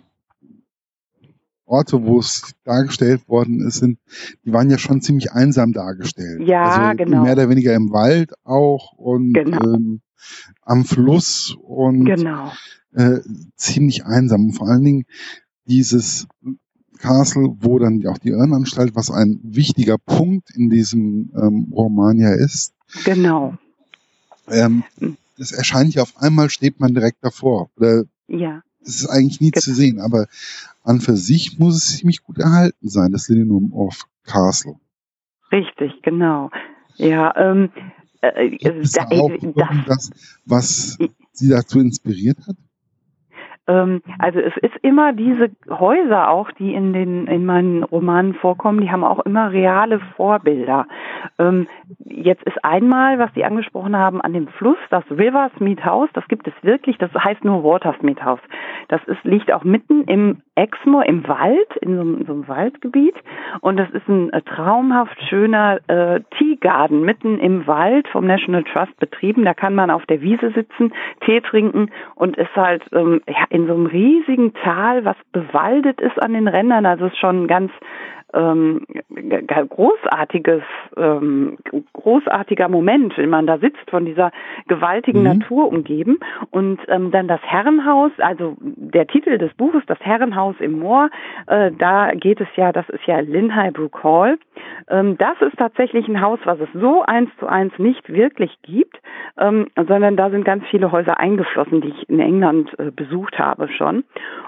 Orte, 1.66 2.04
wo 2.04 2.20
es 2.20 2.54
dargestellt 2.64 3.28
worden 3.28 3.66
ist, 3.66 3.78
sind, 3.78 3.98
die 4.44 4.52
waren 4.52 4.70
ja 4.70 4.78
schon 4.78 5.02
ziemlich 5.02 5.32
einsam 5.32 5.72
dargestellt. 5.72 6.46
Ja, 6.46 6.62
also 6.62 6.96
genau. 6.96 7.22
Mehr 7.22 7.32
oder 7.32 7.48
weniger 7.48 7.74
im 7.74 7.90
Wald 7.90 8.32
auch 8.44 8.92
und 8.92 9.32
genau. 9.34 9.74
ähm, 9.74 10.00
am 10.62 10.84
Fluss 10.84 11.56
und 11.60 12.04
genau. 12.04 12.52
äh, 12.94 13.18
ziemlich 13.56 14.04
einsam. 14.06 14.46
Und 14.46 14.52
vor 14.52 14.68
allen 14.68 14.84
Dingen 14.84 15.04
dieses 15.66 16.28
Castle, 16.98 17.56
wo 17.60 17.78
dann 17.78 18.04
auch 18.06 18.18
die 18.18 18.30
Irrenanstalt, 18.30 18.94
was 18.94 19.10
ein 19.10 19.40
wichtiger 19.42 19.98
Punkt 19.98 20.50
in 20.54 20.70
diesem 20.70 21.30
ähm, 21.36 21.72
Roman 21.72 22.18
ja 22.18 22.32
ist. 22.32 22.72
Genau. 23.04 23.54
Ähm, 24.48 24.84
das 25.36 25.52
erscheint 25.52 25.94
ja 25.94 26.02
auf 26.02 26.16
einmal, 26.16 26.48
steht 26.50 26.80
man 26.80 26.94
direkt 26.94 27.22
davor. 27.22 27.70
Oder 27.76 28.04
ja. 28.28 28.62
Es 28.86 29.02
ist 29.02 29.08
eigentlich 29.08 29.40
nie 29.40 29.50
genau. 29.50 29.62
zu 29.62 29.74
sehen, 29.74 30.00
aber 30.00 30.26
an 30.84 31.00
für 31.00 31.16
sich 31.16 31.58
muss 31.58 31.76
es 31.76 31.98
ziemlich 31.98 32.22
gut 32.22 32.38
erhalten 32.38 32.88
sein, 32.88 33.10
das 33.10 33.28
Lindenum 33.28 33.72
of 33.72 34.04
Castle. 34.24 34.76
Richtig, 35.50 35.92
genau. 36.02 36.50
Ja, 36.96 37.34
ähm, 37.36 37.70
äh, 38.20 38.50
Gibt 38.50 38.96
da, 38.96 39.04
auch 39.04 39.30
das, 39.86 40.10
was 40.44 40.98
Sie 41.32 41.48
dazu 41.48 41.80
inspiriert 41.80 42.38
hat? 42.46 42.56
Ähm, 43.68 44.02
also 44.18 44.38
es 44.38 44.56
ist 44.58 44.76
immer 44.82 45.12
diese 45.12 45.50
Häuser 45.68 46.30
auch, 46.30 46.50
die 46.52 46.74
in 46.74 46.92
den 46.92 47.26
in 47.26 47.44
meinen 47.44 47.82
Romanen 47.82 48.34
vorkommen, 48.34 48.80
die 48.80 48.90
haben 48.90 49.04
auch 49.04 49.20
immer 49.20 49.50
reale 49.50 50.00
Vorbilder. 50.16 50.86
Ähm, 51.38 51.66
jetzt 52.04 52.42
ist 52.44 52.64
einmal, 52.64 53.18
was 53.18 53.32
Sie 53.34 53.44
angesprochen 53.44 53.96
haben, 53.96 54.20
an 54.20 54.32
dem 54.32 54.48
Fluss, 54.48 54.78
das 54.90 55.04
Riversmead 55.10 55.84
House, 55.84 56.08
das 56.14 56.26
gibt 56.28 56.46
es 56.46 56.54
wirklich, 56.62 56.98
das 56.98 57.12
heißt 57.12 57.44
nur 57.44 57.64
Watersmead 57.64 58.22
House. 58.22 58.40
Das 58.88 59.02
ist, 59.06 59.22
liegt 59.24 59.52
auch 59.52 59.64
mitten 59.64 60.04
im 60.04 60.42
Exmoor, 60.56 61.04
im 61.06 61.26
Wald, 61.28 61.76
in 61.80 61.96
so, 61.96 62.02
in 62.02 62.26
so 62.26 62.32
einem 62.32 62.48
Waldgebiet 62.48 63.14
und 63.60 63.76
das 63.76 63.88
ist 63.90 64.08
ein 64.08 64.32
äh, 64.32 64.42
traumhaft 64.42 65.16
schöner 65.28 65.78
äh, 65.86 66.20
Tea 66.36 66.56
Garden 66.56 67.02
mitten 67.02 67.38
im 67.38 67.66
Wald 67.66 68.08
vom 68.08 68.26
National 68.26 68.64
Trust 68.64 68.96
betrieben. 68.98 69.44
Da 69.44 69.54
kann 69.54 69.74
man 69.74 69.90
auf 69.90 70.06
der 70.06 70.20
Wiese 70.20 70.50
sitzen, 70.52 70.92
Tee 71.24 71.40
trinken 71.40 71.90
und 72.14 72.36
ist 72.36 72.54
halt 72.56 72.82
ähm, 72.92 73.20
ja, 73.28 73.44
in 73.50 73.66
so 73.66 73.74
einem 73.74 73.86
riesigen 73.86 74.54
Tal, 74.54 75.04
was 75.04 75.16
bewaldet 75.32 76.00
ist 76.00 76.20
an 76.22 76.32
den 76.32 76.48
Rändern. 76.48 76.86
Also 76.86 77.06
es 77.06 77.12
ist 77.12 77.18
schon 77.18 77.46
ganz 77.46 77.70
ähm, 78.36 78.86
großartiges, 79.10 80.62
ähm, 80.96 81.56
großartiger 81.94 82.68
Moment, 82.68 83.16
wenn 83.16 83.30
man 83.30 83.46
da 83.46 83.58
sitzt, 83.58 83.90
von 83.90 84.04
dieser 84.04 84.30
gewaltigen 84.68 85.20
mhm. 85.20 85.38
Natur 85.38 85.68
umgeben. 85.68 86.18
Und 86.50 86.78
ähm, 86.88 87.10
dann 87.10 87.28
das 87.28 87.40
Herrenhaus, 87.42 88.12
also 88.18 88.56
der 88.60 89.06
Titel 89.06 89.38
des 89.38 89.52
Buches, 89.54 89.82
das 89.86 89.98
Herrenhaus 90.00 90.45
im 90.60 90.78
Moor, 90.78 91.10
äh, 91.46 91.72
da 91.72 92.12
geht 92.12 92.40
es 92.40 92.48
ja, 92.56 92.72
das 92.72 92.88
ist 92.88 93.04
ja 93.06 93.18
Linhigh 93.20 93.72
Brook 93.72 94.02
Hall. 94.04 94.38
Ähm, 94.88 95.18
das 95.18 95.40
ist 95.40 95.56
tatsächlich 95.58 96.06
ein 96.08 96.20
Haus, 96.20 96.38
was 96.44 96.60
es 96.60 96.68
so 96.74 97.02
eins 97.02 97.30
zu 97.38 97.46
eins 97.46 97.72
nicht 97.78 98.08
wirklich 98.08 98.56
gibt, 98.62 98.96
ähm, 99.38 99.68
sondern 99.74 100.16
da 100.16 100.30
sind 100.30 100.44
ganz 100.44 100.64
viele 100.70 100.92
Häuser 100.92 101.18
eingeflossen, 101.18 101.80
die 101.80 101.88
ich 101.88 102.08
in 102.08 102.20
England 102.20 102.78
äh, 102.78 102.90
besucht 102.90 103.38
habe 103.38 103.68
schon. 103.68 104.04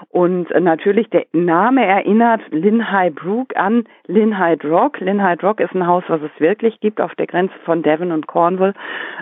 Und 0.09 0.49
äh, 0.51 0.59
natürlich 0.59 1.09
der 1.09 1.25
Name 1.33 1.85
erinnert 1.85 2.41
Linhigh 2.51 3.13
Brook 3.13 3.55
an 3.55 3.83
Linhigh 4.07 4.63
Rock. 4.63 4.99
Linhigh 4.99 5.43
Rock 5.43 5.59
ist 5.59 5.73
ein 5.75 5.85
Haus, 5.85 6.03
was 6.07 6.21
es 6.21 6.39
wirklich 6.39 6.79
gibt 6.79 7.01
auf 7.01 7.13
der 7.15 7.27
Grenze 7.27 7.53
von 7.65 7.83
Devon 7.83 8.11
und 8.11 8.27
Cornwall. 8.27 8.73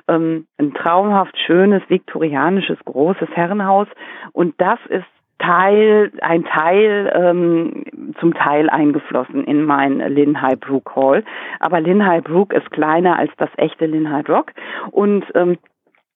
Ähm, 0.08 0.48
ein 0.58 0.74
traumhaft 0.74 1.38
schönes, 1.38 1.82
viktorianisches, 1.90 2.78
großes 2.86 3.30
Herrenhaus. 3.34 3.88
Und 4.34 4.56
das 4.60 4.80
ist 4.90 5.06
Teil, 5.40 6.12
ein 6.22 6.46
Teil 6.46 7.12
ähm, 7.14 7.84
zum 8.20 8.34
Teil 8.34 8.70
eingeflossen 8.70 9.44
in 9.44 9.64
mein 9.64 10.00
Linhigh 10.00 10.60
Brook 10.60 10.96
Hall. 10.96 11.24
Aber 11.60 11.80
Linhigh 11.80 12.24
Brook 12.24 12.54
ist 12.54 12.72
kleiner 12.72 13.18
als 13.18 13.32
das 13.38 13.50
echte 13.58 13.86
Linhigh 13.86 14.28
Rock. 14.30 14.52
Und 14.92 15.26
ähm, 15.36 15.58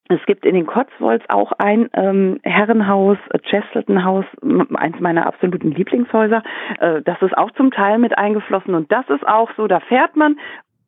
es 0.10 0.25
gibt 0.25 0.46
in 0.46 0.56
den 0.56 0.66
Cotswolds 0.66 1.24
auch 1.30 1.54
ein 1.58 1.90
ähm, 1.94 2.40
Herrenhaus, 2.44 3.18
äh, 3.30 3.40
Chesterton 3.40 4.04
House, 4.04 4.25
eins 4.74 5.00
meiner 5.00 5.25
absoluten 5.25 5.72
Lieblingshäuser. 5.72 6.44
Äh, 6.80 7.01
das 7.04 7.22
ist 7.22 7.38
auch 7.38 7.51
zum 7.51 7.72
Teil 7.72 7.98
mit 7.98 8.18
eingeflossen 8.18 8.75
und 8.75 8.92
das 8.92 9.08
ist 9.10 9.25
auch 9.25 9.50
so, 9.56 9.68
da 9.68 9.80
fährt 9.80 10.16
man 10.16 10.38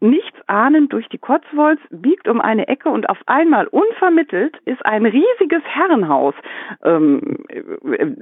nichts 0.03 0.37
ahnend 0.47 0.93
durch 0.93 1.07
die 1.09 1.17
Cotswolds, 1.17 1.81
biegt 1.89 2.27
um 2.27 2.41
eine 2.41 2.67
Ecke 2.67 2.89
und 2.89 3.09
auf 3.09 3.17
einmal 3.25 3.67
unvermittelt 3.67 4.57
ist 4.65 4.85
ein 4.85 5.05
riesiges 5.05 5.63
Herrenhaus 5.63 6.35
ähm, 6.83 7.37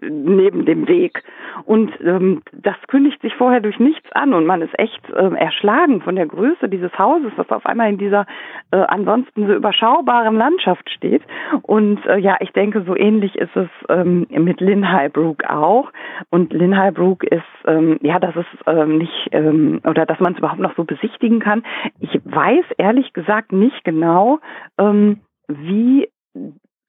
neben 0.01 0.65
dem 0.65 0.88
Weg. 0.88 1.23
Und 1.65 1.91
ähm, 2.01 2.41
das 2.53 2.75
kündigt 2.88 3.21
sich 3.21 3.35
vorher 3.35 3.59
durch 3.59 3.79
nichts 3.79 4.11
an 4.13 4.33
und 4.33 4.45
man 4.45 4.61
ist 4.61 4.77
echt 4.79 5.01
ähm, 5.17 5.35
erschlagen 5.35 6.01
von 6.01 6.15
der 6.15 6.27
Größe 6.27 6.69
dieses 6.69 6.97
Hauses, 6.97 7.31
das 7.35 7.50
auf 7.50 7.65
einmal 7.65 7.89
in 7.89 7.97
dieser 7.97 8.25
äh, 8.71 8.77
ansonsten 8.77 9.47
so 9.47 9.53
überschaubaren 9.53 10.35
Landschaft 10.35 10.89
steht. 10.89 11.23
Und 11.63 12.05
äh, 12.05 12.17
ja, 12.17 12.38
ich 12.39 12.51
denke, 12.51 12.83
so 12.85 12.95
ähnlich 12.95 13.35
ist 13.35 13.55
es 13.55 13.69
ähm, 13.89 14.27
mit 14.29 14.61
Linhigh 14.61 15.11
Brook 15.11 15.43
auch. 15.50 15.91
Und 16.29 16.53
Linhigh 16.53 16.93
Brook 16.93 17.23
ist, 17.23 17.43
ähm, 17.65 17.97
ja, 18.01 18.19
dass 18.19 18.35
es 18.35 18.45
ähm, 18.67 18.97
nicht, 18.97 19.29
ähm, 19.31 19.81
oder 19.85 20.05
dass 20.05 20.19
man 20.19 20.33
es 20.33 20.39
überhaupt 20.39 20.61
noch 20.61 20.75
so 20.75 20.83
besichtigen 20.83 21.39
kann, 21.39 21.63
ich 21.99 22.13
weiß 22.25 22.65
ehrlich 22.77 23.13
gesagt 23.13 23.51
nicht 23.51 23.83
genau, 23.83 24.39
ähm, 24.77 25.21
wie 25.47 26.09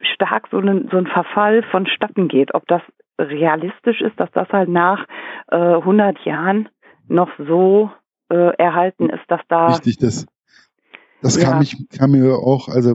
stark 0.00 0.48
so 0.50 0.58
ein, 0.58 0.88
so 0.90 0.98
ein 0.98 1.06
Verfall 1.06 1.62
vonstatten 1.70 2.28
geht. 2.28 2.54
Ob 2.54 2.66
das 2.66 2.82
realistisch 3.18 4.00
ist, 4.00 4.18
dass 4.18 4.30
das 4.32 4.48
halt 4.50 4.68
nach 4.68 5.06
äh, 5.48 5.56
100 5.56 6.18
Jahren 6.24 6.68
noch 7.08 7.30
so 7.38 7.90
äh, 8.30 8.56
erhalten 8.56 9.10
ist, 9.10 9.24
dass 9.28 9.40
da. 9.48 9.68
Richtig, 9.68 9.98
das, 9.98 10.26
das 11.20 11.40
ja. 11.40 11.50
kam, 11.50 11.62
ich, 11.62 11.76
kam 11.96 12.12
mir 12.12 12.34
auch, 12.34 12.68
also 12.68 12.94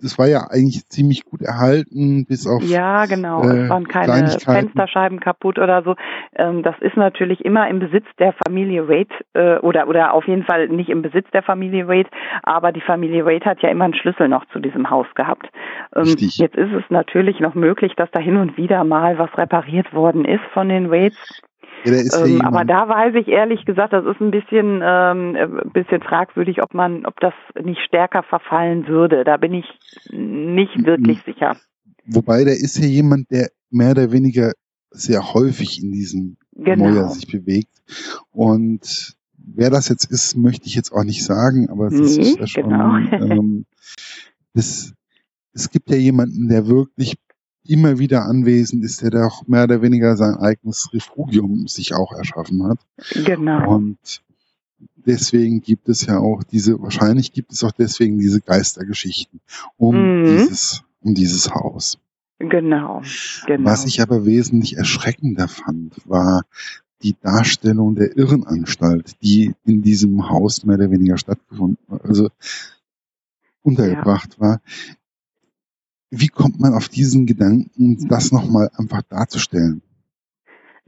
das 0.00 0.18
war 0.18 0.26
ja 0.26 0.48
eigentlich 0.50 0.88
ziemlich 0.88 1.24
gut 1.24 1.42
erhalten, 1.42 2.26
bis 2.26 2.46
auf. 2.46 2.62
Ja, 2.62 3.06
genau. 3.06 3.42
Äh, 3.42 3.64
es 3.64 3.68
waren 3.70 3.88
keine 3.88 4.28
Fensterscheiben 4.28 5.20
kaputt 5.20 5.58
oder 5.58 5.82
so. 5.82 5.96
Ähm, 6.34 6.62
das 6.62 6.74
ist 6.80 6.96
natürlich 6.96 7.44
immer 7.44 7.68
im 7.68 7.78
Besitz 7.78 8.04
der 8.18 8.34
Familie 8.46 8.88
Wade 8.88 9.08
äh, 9.34 9.58
oder 9.60 9.88
oder 9.88 10.12
auf 10.12 10.26
jeden 10.26 10.44
Fall 10.44 10.68
nicht 10.68 10.90
im 10.90 11.02
Besitz 11.02 11.26
der 11.32 11.42
Familie 11.42 11.88
Wade, 11.88 12.10
aber 12.42 12.72
die 12.72 12.80
Familie 12.80 13.24
Wade 13.24 13.44
hat 13.44 13.62
ja 13.62 13.70
immer 13.70 13.84
einen 13.84 13.94
Schlüssel 13.94 14.28
noch 14.28 14.44
zu 14.52 14.58
diesem 14.58 14.90
Haus 14.90 15.06
gehabt. 15.14 15.48
Ähm, 15.94 16.14
jetzt 16.18 16.56
ist 16.56 16.72
es 16.72 16.84
natürlich 16.90 17.40
noch 17.40 17.54
möglich, 17.54 17.94
dass 17.96 18.10
da 18.10 18.20
hin 18.20 18.36
und 18.36 18.56
wieder 18.56 18.84
mal 18.84 19.18
was 19.18 19.36
repariert 19.38 19.92
worden 19.94 20.24
ist 20.24 20.44
von 20.52 20.68
den 20.68 20.90
Wades. 20.90 21.42
Ja, 21.86 22.24
ähm, 22.24 22.40
aber 22.42 22.64
da 22.64 22.88
weiß 22.88 23.14
ich 23.14 23.28
ehrlich 23.28 23.64
gesagt, 23.64 23.92
das 23.92 24.04
ist 24.04 24.20
ein 24.20 24.32
bisschen, 24.32 24.80
ähm, 24.82 25.36
ein 25.36 25.70
bisschen 25.72 26.02
fragwürdig, 26.02 26.62
ob 26.62 26.74
man, 26.74 27.06
ob 27.06 27.20
das 27.20 27.34
nicht 27.62 27.80
stärker 27.86 28.22
verfallen 28.24 28.88
würde. 28.88 29.24
Da 29.24 29.36
bin 29.36 29.54
ich 29.54 29.66
nicht 30.10 30.84
wirklich 30.84 31.22
sicher. 31.24 31.56
Wobei, 32.06 32.44
da 32.44 32.50
ist 32.50 32.78
ja 32.78 32.86
jemand, 32.86 33.30
der 33.30 33.50
mehr 33.70 33.92
oder 33.92 34.10
weniger 34.10 34.52
sehr 34.90 35.34
häufig 35.34 35.82
in 35.82 35.92
diesem 35.92 36.36
genau. 36.52 36.88
Mäuer 36.88 37.08
sich 37.08 37.26
bewegt. 37.26 37.82
Und 38.32 39.16
wer 39.38 39.70
das 39.70 39.88
jetzt 39.88 40.10
ist, 40.10 40.36
möchte 40.36 40.66
ich 40.66 40.74
jetzt 40.74 40.92
auch 40.92 41.04
nicht 41.04 41.24
sagen, 41.24 41.68
aber 41.70 41.86
es 41.86 42.16
nee, 42.16 42.22
ist 42.22 42.38
ja 42.38 42.46
schon, 42.46 42.64
genau. 42.64 42.96
ähm, 43.12 43.66
es, 44.54 44.94
es 45.52 45.70
gibt 45.70 45.90
ja 45.90 45.96
jemanden, 45.96 46.48
der 46.48 46.66
wirklich 46.66 47.16
immer 47.70 47.98
wieder 47.98 48.24
anwesend 48.24 48.84
ist, 48.84 49.02
der 49.02 49.10
da 49.10 49.26
auch 49.26 49.46
mehr 49.46 49.64
oder 49.64 49.82
weniger 49.82 50.16
sein 50.16 50.36
eigenes 50.36 50.92
Refugium 50.92 51.68
sich 51.68 51.94
auch 51.94 52.12
erschaffen 52.12 52.62
hat. 52.64 52.78
Genau. 53.24 53.74
Und 53.74 54.22
deswegen 54.96 55.60
gibt 55.60 55.88
es 55.88 56.06
ja 56.06 56.18
auch 56.18 56.42
diese, 56.42 56.80
wahrscheinlich 56.80 57.32
gibt 57.32 57.52
es 57.52 57.62
auch 57.64 57.72
deswegen 57.72 58.18
diese 58.18 58.40
Geistergeschichten 58.40 59.40
um 59.76 60.20
mhm. 60.20 60.24
dieses, 60.24 60.82
um 61.00 61.14
dieses 61.14 61.50
Haus. 61.54 61.98
Genau, 62.38 63.02
genau. 63.46 63.70
Was 63.70 63.86
ich 63.86 64.02
aber 64.02 64.26
wesentlich 64.26 64.76
erschreckender 64.76 65.48
fand, 65.48 65.94
war 66.06 66.42
die 67.02 67.16
Darstellung 67.20 67.94
der 67.94 68.16
Irrenanstalt, 68.16 69.22
die 69.22 69.54
in 69.64 69.82
diesem 69.82 70.28
Haus 70.28 70.64
mehr 70.64 70.76
oder 70.76 70.90
weniger 70.90 71.16
stattgefunden, 71.16 71.78
also 72.02 72.28
untergebracht 73.62 74.34
ja. 74.34 74.40
war 74.40 74.60
wie 76.10 76.28
kommt 76.28 76.60
man 76.60 76.74
auf 76.74 76.88
diesen 76.88 77.26
Gedanken, 77.26 78.08
das 78.08 78.32
nochmal 78.32 78.70
einfach 78.76 79.02
darzustellen? 79.02 79.82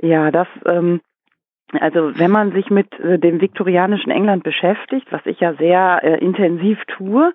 Ja, 0.01 0.31
das, 0.31 0.47
ähm, 0.65 1.01
also 1.81 2.19
wenn 2.19 2.31
man 2.31 2.53
sich 2.53 2.71
mit 2.71 2.99
äh, 3.01 3.19
dem 3.19 3.41
viktorianischen 3.41 4.11
England 4.11 4.43
beschäftigt, 4.43 5.07
was 5.11 5.21
ich 5.27 5.39
ja 5.41 5.53
sehr 5.55 6.01
äh, 6.03 6.19
intensiv 6.19 6.79
tue, 6.87 7.33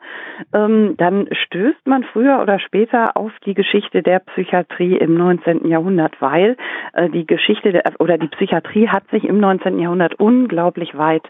ähm, 0.54 0.96
dann 0.98 1.28
stößt 1.32 1.86
man 1.86 2.04
früher 2.04 2.42
oder 2.42 2.60
später 2.60 3.16
auf 3.16 3.32
die 3.46 3.54
Geschichte 3.54 4.02
der 4.02 4.20
Psychiatrie 4.20 4.98
im 4.98 5.16
19. 5.16 5.68
Jahrhundert, 5.68 6.20
weil 6.20 6.58
äh, 6.94 7.10
die 7.10 7.28
Geschichte 7.28 7.72
der, 7.72 7.84
oder 8.00 8.18
die 8.18 8.28
Psychiatrie 8.28 8.90
hat 8.90 9.08
sich 9.12 9.24
im 9.24 9.40
19. 9.40 9.80
Jahrhundert 9.80 10.16
unglaublich 10.20 10.98
weit 10.98 11.24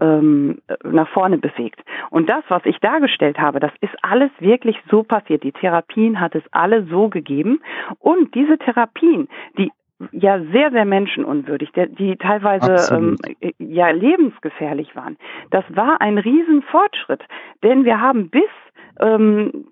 ähm, 0.00 0.60
nach 0.82 1.08
vorne 1.10 1.38
bewegt. 1.38 1.80
Und 2.10 2.28
das, 2.28 2.42
was 2.48 2.64
ich 2.64 2.78
dargestellt 2.80 3.38
habe, 3.38 3.60
das 3.60 3.72
ist 3.80 3.94
alles 4.02 4.30
wirklich 4.38 4.76
so 4.90 5.02
passiert. 5.02 5.44
Die 5.44 5.52
Therapien 5.52 6.20
hat 6.20 6.34
es 6.34 6.42
alle 6.50 6.84
so 6.86 7.08
gegeben. 7.08 7.60
Und 7.98 8.34
diese 8.34 8.58
Therapien, 8.58 9.28
die 9.58 9.70
ja 10.12 10.40
sehr, 10.52 10.70
sehr 10.70 10.84
menschenunwürdig, 10.84 11.70
die 11.98 12.16
teilweise 12.16 12.94
ähm, 12.94 13.16
ja 13.58 13.90
lebensgefährlich 13.90 14.96
waren. 14.96 15.16
Das 15.50 15.64
war 15.68 16.00
ein 16.00 16.18
Riesenfortschritt, 16.18 17.22
denn 17.62 17.84
wir 17.84 18.00
haben 18.00 18.30
bis 18.30 18.50
ähm, 19.00 19.64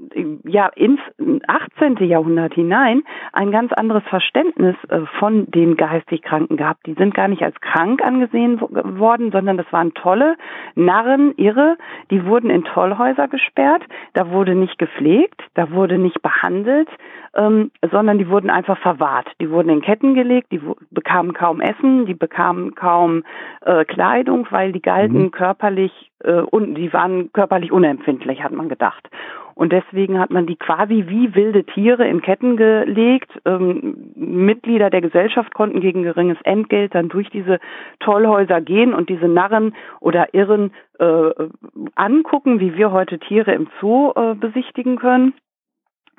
ja 0.44 0.68
ins 0.74 1.00
18. 1.46 1.96
Jahrhundert 2.06 2.54
hinein 2.54 3.02
ein 3.32 3.50
ganz 3.50 3.72
anderes 3.72 4.02
Verständnis 4.04 4.76
äh, 4.88 5.00
von 5.18 5.50
den 5.50 5.76
geistig 5.76 6.22
Kranken 6.22 6.56
gehabt. 6.56 6.86
Die 6.86 6.94
sind 6.94 7.14
gar 7.14 7.28
nicht 7.28 7.42
als 7.42 7.60
krank 7.60 8.02
angesehen 8.02 8.60
worden, 8.60 9.30
sondern 9.30 9.56
das 9.56 9.70
waren 9.70 9.94
tolle 9.94 10.36
Narren, 10.74 11.34
Irre, 11.36 11.76
die 12.10 12.24
wurden 12.24 12.50
in 12.50 12.64
Tollhäuser 12.64 13.28
gesperrt, 13.28 13.82
da 14.14 14.30
wurde 14.30 14.54
nicht 14.54 14.78
gepflegt, 14.78 15.42
da 15.54 15.70
wurde 15.70 15.98
nicht 15.98 16.22
behandelt, 16.22 16.88
ähm, 17.34 17.70
sondern 17.90 18.18
die 18.18 18.28
wurden 18.28 18.50
einfach 18.50 18.78
verwahrt. 18.78 19.28
Die 19.40 19.50
wurden 19.50 19.68
in 19.68 19.82
Ketten 19.82 20.14
gelegt, 20.14 20.50
die 20.52 20.60
bekamen 20.90 21.34
kaum 21.34 21.60
Essen, 21.60 22.06
die 22.06 22.14
bekamen 22.14 22.74
kaum 22.74 23.24
äh, 23.62 23.84
Kleidung, 23.84 24.46
weil 24.50 24.72
die 24.72 24.82
galten 24.82 25.24
mhm. 25.24 25.30
körperlich 25.30 26.07
äh, 26.24 26.40
und 26.40 26.74
die 26.74 26.92
waren 26.92 27.32
körperlich 27.32 27.72
unempfindlich, 27.72 28.42
hat 28.42 28.52
man 28.52 28.68
gedacht. 28.68 29.08
Und 29.54 29.72
deswegen 29.72 30.20
hat 30.20 30.30
man 30.30 30.46
die 30.46 30.54
quasi 30.54 31.06
wie 31.08 31.34
wilde 31.34 31.64
Tiere 31.64 32.06
in 32.06 32.22
Ketten 32.22 32.56
gelegt. 32.56 33.28
Ähm, 33.44 34.12
Mitglieder 34.14 34.88
der 34.88 35.00
Gesellschaft 35.00 35.52
konnten 35.52 35.80
gegen 35.80 36.04
geringes 36.04 36.40
Entgelt 36.44 36.94
dann 36.94 37.08
durch 37.08 37.28
diese 37.30 37.58
Tollhäuser 37.98 38.60
gehen 38.60 38.94
und 38.94 39.08
diese 39.08 39.26
Narren 39.26 39.74
oder 39.98 40.32
Irren 40.32 40.70
äh, 41.00 41.30
angucken, 41.96 42.60
wie 42.60 42.76
wir 42.76 42.92
heute 42.92 43.18
Tiere 43.18 43.52
im 43.52 43.68
Zoo 43.80 44.12
äh, 44.14 44.34
besichtigen 44.34 44.96
können. 44.96 45.34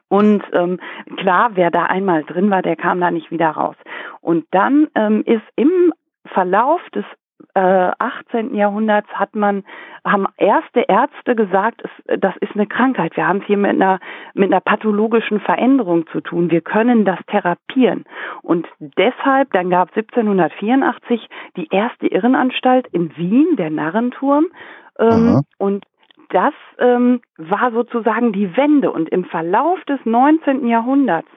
Und 0.10 0.44
ähm, 0.52 0.80
klar, 1.18 1.52
wer 1.54 1.72
da 1.72 1.86
einmal 1.86 2.24
drin 2.24 2.50
war, 2.50 2.62
der 2.62 2.76
kam 2.76 3.00
da 3.00 3.10
nicht 3.10 3.32
wieder 3.32 3.52
raus. 3.52 3.76
Und 4.20 4.48
dann 4.52 4.88
ähm, 4.96 5.24
ist 5.26 5.44
im 5.56 5.94
Verlauf 6.26 6.82
des 6.94 7.06
äh, 7.54 7.92
18. 8.00 8.56
Jahrhunderts 8.56 9.10
hat 9.10 9.36
man, 9.36 9.64
haben 10.06 10.28
erste 10.38 10.82
Ärzte 10.82 11.36
gesagt, 11.36 11.82
es, 11.84 12.20
das 12.20 12.36
ist 12.38 12.54
eine 12.56 12.68
Krankheit. 12.68 13.16
Wir 13.16 13.28
haben 13.28 13.40
es 13.40 13.46
hier 13.46 13.58
mit 13.58 13.72
einer, 13.72 14.00
mit 14.34 14.52
einer 14.52 14.62
pathologischen 14.62 15.40
Veränderung 15.40 16.08
zu 16.08 16.22
tun. 16.22 16.52
Wir 16.52 16.62
können 16.62 17.06
das 17.06 17.20
therapieren. 17.28 18.06
Und 18.42 18.68
deshalb, 18.80 19.52
dann 19.54 19.70
gab 19.70 19.90
es 19.90 19.98
1784 19.98 21.30
die 21.58 21.68
erste 21.72 22.08
Irrenanstalt 22.08 22.88
in 22.88 23.16
Wien, 23.18 23.56
der 23.58 23.70
Narrenturm. 23.70 24.48
Ähm, 24.98 25.42
und 25.58 25.86
das 26.30 26.54
ähm, 26.78 27.22
war 27.38 27.72
sozusagen 27.72 28.32
die 28.34 28.56
Wende. 28.56 28.92
Und 28.92 29.10
im 29.10 29.26
Verlauf 29.26 29.84
des 29.86 30.00
19. 30.06 30.68
Jahrhunderts 30.68 31.30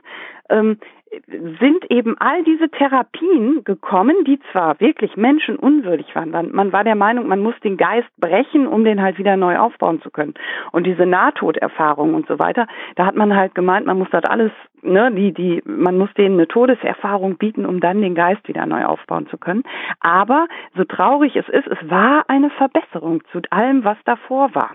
ähm, 0.50 0.78
sind 1.26 1.90
eben 1.90 2.16
all 2.18 2.42
diese 2.44 2.70
Therapien 2.70 3.64
gekommen, 3.64 4.24
die 4.24 4.38
zwar 4.50 4.80
wirklich 4.80 5.16
menschenunwürdig 5.16 6.14
waren. 6.14 6.30
Man 6.52 6.72
war 6.72 6.84
der 6.84 6.94
Meinung, 6.94 7.28
man 7.28 7.40
muss 7.40 7.54
den 7.62 7.76
Geist 7.76 8.08
brechen, 8.18 8.66
um 8.66 8.84
den 8.84 9.02
halt 9.02 9.18
wieder 9.18 9.36
neu 9.36 9.58
aufbauen 9.58 10.00
zu 10.00 10.10
können. 10.10 10.34
Und 10.72 10.84
diese 10.86 11.04
Nahtoderfahrung 11.04 12.14
und 12.14 12.26
so 12.28 12.38
weiter, 12.38 12.66
da 12.96 13.06
hat 13.06 13.14
man 13.14 13.36
halt 13.36 13.54
gemeint, 13.54 13.86
man 13.86 13.98
muss 13.98 14.08
das 14.10 14.24
alles, 14.24 14.52
ne, 14.80 15.12
die, 15.12 15.32
die, 15.32 15.62
man 15.66 15.98
muss 15.98 16.12
denen 16.14 16.36
eine 16.36 16.48
Todeserfahrung 16.48 17.36
bieten, 17.36 17.66
um 17.66 17.80
dann 17.80 18.00
den 18.00 18.14
Geist 18.14 18.46
wieder 18.48 18.64
neu 18.64 18.84
aufbauen 18.84 19.28
zu 19.28 19.36
können. 19.36 19.64
Aber 20.00 20.46
so 20.76 20.84
traurig 20.84 21.36
es 21.36 21.48
ist, 21.48 21.66
es 21.66 21.90
war 21.90 22.24
eine 22.28 22.50
Verbesserung 22.50 23.22
zu 23.32 23.40
allem, 23.50 23.84
was 23.84 23.98
davor 24.04 24.54
war. 24.54 24.72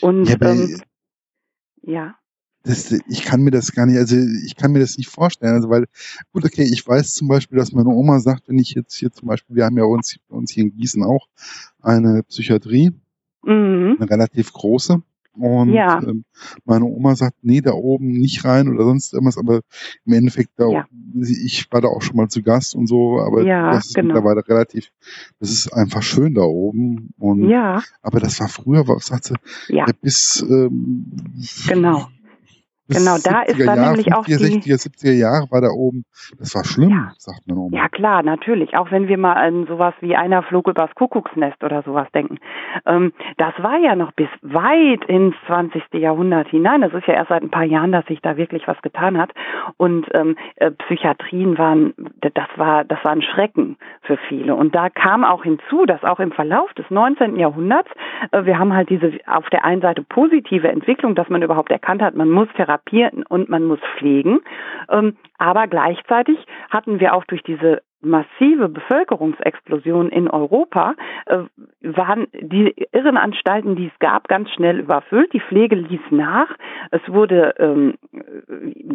Und 0.00 0.28
ja, 0.28 0.36
ähm, 0.48 0.80
ja 1.82 2.14
das, 2.64 2.90
ich 2.92 3.24
kann 3.24 3.42
mir 3.42 3.50
das 3.50 3.72
gar 3.72 3.86
nicht, 3.86 3.98
also 3.98 4.16
ich 4.16 4.56
kann 4.56 4.72
mir 4.72 4.80
das 4.80 4.96
nicht 4.96 5.08
vorstellen. 5.08 5.54
Also 5.54 5.68
weil, 5.68 5.84
gut, 6.32 6.44
okay, 6.44 6.62
ich 6.64 6.86
weiß 6.86 7.14
zum 7.14 7.28
Beispiel, 7.28 7.58
dass 7.58 7.72
meine 7.72 7.90
Oma 7.90 8.20
sagt, 8.20 8.48
wenn 8.48 8.58
ich 8.58 8.70
jetzt 8.70 8.96
hier 8.96 9.12
zum 9.12 9.28
Beispiel, 9.28 9.56
wir 9.56 9.66
haben 9.66 9.76
ja 9.76 9.84
uns, 9.84 10.16
uns 10.28 10.50
hier 10.50 10.64
in 10.64 10.74
Gießen 10.74 11.04
auch 11.04 11.28
eine 11.82 12.22
Psychiatrie, 12.24 12.92
mhm. 13.44 13.96
eine 14.00 14.10
relativ 14.10 14.52
große. 14.52 15.02
Und 15.36 15.72
ja. 15.72 16.00
ähm, 16.00 16.24
meine 16.64 16.84
Oma 16.84 17.16
sagt, 17.16 17.38
nee, 17.42 17.60
da 17.60 17.72
oben 17.72 18.12
nicht 18.12 18.44
rein 18.44 18.68
oder 18.68 18.84
sonst 18.84 19.12
irgendwas, 19.12 19.36
aber 19.36 19.62
im 20.06 20.12
Endeffekt, 20.12 20.50
da, 20.56 20.68
ja. 20.68 20.86
ich 21.20 21.66
war 21.72 21.80
da 21.80 21.88
auch 21.88 22.02
schon 22.02 22.16
mal 22.16 22.28
zu 22.28 22.40
Gast 22.40 22.76
und 22.76 22.86
so, 22.86 23.18
aber 23.18 23.42
ja, 23.42 23.72
das 23.72 23.86
ist 23.86 23.94
genau. 23.96 24.14
mittlerweile 24.14 24.46
relativ, 24.46 24.92
das 25.40 25.50
ist 25.50 25.72
einfach 25.72 26.02
schön 26.02 26.34
da 26.34 26.42
oben. 26.42 27.10
Und, 27.18 27.48
ja. 27.48 27.82
Aber 28.00 28.20
das 28.20 28.38
war 28.38 28.48
früher, 28.48 28.86
was 28.86 29.06
sagt 29.06 29.24
sie, 29.24 29.34
ja. 29.68 29.86
bis 30.00 30.40
ähm, 30.48 31.12
genau. 31.66 32.06
Genau, 32.86 33.16
da 33.24 33.42
ist 33.42 33.58
dann 33.58 33.78
Jahr, 33.78 33.86
nämlich 33.86 34.08
50er, 34.08 34.14
auch 34.14 34.24
die 34.26 34.34
60er, 34.34 34.76
70er 34.76 35.12
Jahre 35.12 35.46
war 35.50 35.62
da 35.62 35.68
oben. 35.68 36.04
Das 36.38 36.54
war 36.54 36.64
schlimm, 36.64 36.90
ja. 36.90 37.12
sagt 37.16 37.48
man 37.48 37.56
oben. 37.56 37.74
Ja 37.74 37.88
klar, 37.88 38.22
natürlich. 38.22 38.76
Auch 38.76 38.90
wenn 38.90 39.08
wir 39.08 39.16
mal 39.16 39.32
an 39.32 39.66
sowas 39.66 39.94
wie 40.00 40.14
einer 40.14 40.42
flog 40.42 40.68
übers 40.68 40.94
Kuckucksnest 40.94 41.64
oder 41.64 41.82
sowas 41.82 42.08
denken. 42.12 42.38
Ähm, 42.84 43.14
das 43.38 43.54
war 43.58 43.78
ja 43.78 43.96
noch 43.96 44.12
bis 44.12 44.28
weit 44.42 45.02
ins 45.06 45.34
20. 45.46 45.82
Jahrhundert 45.94 46.48
hinein. 46.48 46.82
Das 46.82 46.92
ist 46.92 47.06
ja 47.06 47.14
erst 47.14 47.30
seit 47.30 47.42
ein 47.42 47.50
paar 47.50 47.64
Jahren, 47.64 47.90
dass 47.90 48.04
sich 48.04 48.20
da 48.20 48.36
wirklich 48.36 48.68
was 48.68 48.80
getan 48.82 49.16
hat. 49.16 49.30
Und 49.78 50.06
ähm, 50.12 50.36
äh, 50.56 50.70
Psychiatrien 50.70 51.56
waren, 51.56 51.94
das 52.20 52.48
war, 52.56 52.84
das 52.84 53.02
war 53.02 53.12
ein 53.12 53.22
Schrecken 53.22 53.78
für 54.02 54.18
viele. 54.28 54.54
Und 54.54 54.74
da 54.74 54.90
kam 54.90 55.24
auch 55.24 55.42
hinzu, 55.42 55.86
dass 55.86 56.04
auch 56.04 56.20
im 56.20 56.32
Verlauf 56.32 56.70
des 56.74 56.84
19. 56.90 57.36
Jahrhunderts, 57.36 57.88
äh, 58.32 58.44
wir 58.44 58.58
haben 58.58 58.74
halt 58.74 58.90
diese 58.90 59.10
auf 59.26 59.48
der 59.48 59.64
einen 59.64 59.80
Seite 59.80 60.02
positive 60.02 60.68
Entwicklung, 60.68 61.14
dass 61.14 61.30
man 61.30 61.40
überhaupt 61.40 61.70
erkannt 61.70 62.02
hat, 62.02 62.14
man 62.14 62.28
muss 62.28 62.48
Therapie 62.56 62.73
therapieren 62.74 63.24
und 63.24 63.48
man 63.48 63.64
muss 63.64 63.80
pflegen. 63.98 64.40
Ähm, 64.90 65.16
aber 65.38 65.66
gleichzeitig 65.66 66.38
hatten 66.70 67.00
wir 67.00 67.14
auch 67.14 67.24
durch 67.24 67.42
diese 67.42 67.82
massive 68.04 68.68
Bevölkerungsexplosion 68.68 70.10
in 70.10 70.28
Europa 70.28 70.94
äh, 71.26 71.38
waren 71.82 72.26
die 72.32 72.74
Irrenanstalten, 72.92 73.76
die 73.76 73.86
es 73.86 73.98
gab, 73.98 74.28
ganz 74.28 74.50
schnell 74.50 74.80
überfüllt. 74.80 75.32
Die 75.32 75.40
Pflege 75.40 75.76
ließ 75.76 76.00
nach. 76.10 76.48
Es 76.90 77.00
wurde 77.06 77.54
ähm, 77.58 77.94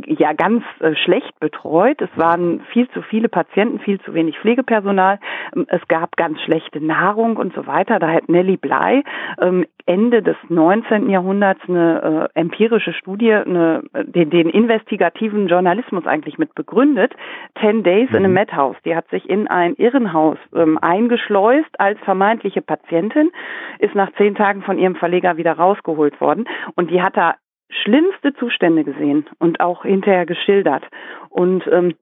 ja 0.05 0.33
ganz 0.33 0.63
äh, 0.79 0.95
schlecht 0.95 1.39
betreut. 1.39 2.01
Es 2.01 2.09
waren 2.15 2.61
viel 2.71 2.89
zu 2.89 3.01
viele 3.01 3.29
Patienten, 3.29 3.79
viel 3.79 3.99
zu 4.01 4.13
wenig 4.13 4.37
Pflegepersonal. 4.39 5.19
Ähm, 5.55 5.65
es 5.69 5.87
gab 5.87 6.17
ganz 6.17 6.41
schlechte 6.41 6.83
Nahrung 6.83 7.37
und 7.37 7.53
so 7.53 7.67
weiter. 7.67 7.99
Da 7.99 8.09
hat 8.09 8.29
Nelly 8.29 8.57
Bly 8.57 9.03
ähm, 9.39 9.65
Ende 9.85 10.21
des 10.21 10.37
19. 10.49 11.09
Jahrhunderts 11.09 11.61
eine 11.67 12.29
äh, 12.35 12.39
empirische 12.39 12.93
Studie, 12.93 13.33
eine, 13.33 13.81
den, 13.93 14.29
den 14.29 14.49
investigativen 14.49 15.47
Journalismus 15.47 16.05
eigentlich 16.05 16.37
mit 16.37 16.53
begründet. 16.53 17.13
Ten 17.55 17.81
Days 17.81 18.09
in 18.11 18.23
a 18.23 18.27
mhm. 18.27 18.35
Madhouse. 18.35 18.77
Die 18.85 18.95
hat 18.99 19.09
sich 19.11 19.29
in 19.29 19.47
ein 19.47 19.75
Irrenhaus 19.75 20.37
ähm, 20.53 20.77
eingeschleust 20.77 21.79
als 21.79 21.97
vermeintliche 22.01 22.61
Patientin, 22.61 23.31
ist 23.79 23.95
nach 23.95 24.11
zehn 24.17 24.35
Tagen 24.35 24.61
von 24.61 24.77
ihrem 24.77 24.95
Verleger 24.95 25.37
wieder 25.37 25.53
rausgeholt 25.53 26.19
worden 26.19 26.49
und 26.75 26.91
die 26.91 27.01
hat 27.01 27.15
da 27.15 27.35
schlimmste 27.69 28.33
Zustände 28.33 28.83
gesehen 28.83 29.25
und 29.39 29.61
auch 29.61 29.83
hinterher 29.83 30.25
geschildert. 30.25 30.83
Und 31.29 31.65
ähm, 31.71 31.95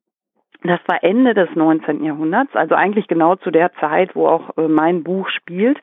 das 0.63 0.79
war 0.87 1.03
Ende 1.03 1.33
des 1.33 1.49
19. 1.55 2.03
Jahrhunderts, 2.03 2.55
also 2.55 2.75
eigentlich 2.75 3.07
genau 3.07 3.35
zu 3.35 3.51
der 3.51 3.71
Zeit, 3.73 4.15
wo 4.15 4.27
auch 4.27 4.57
äh, 4.57 4.67
mein 4.67 5.03
Buch 5.03 5.29
spielt. 5.29 5.77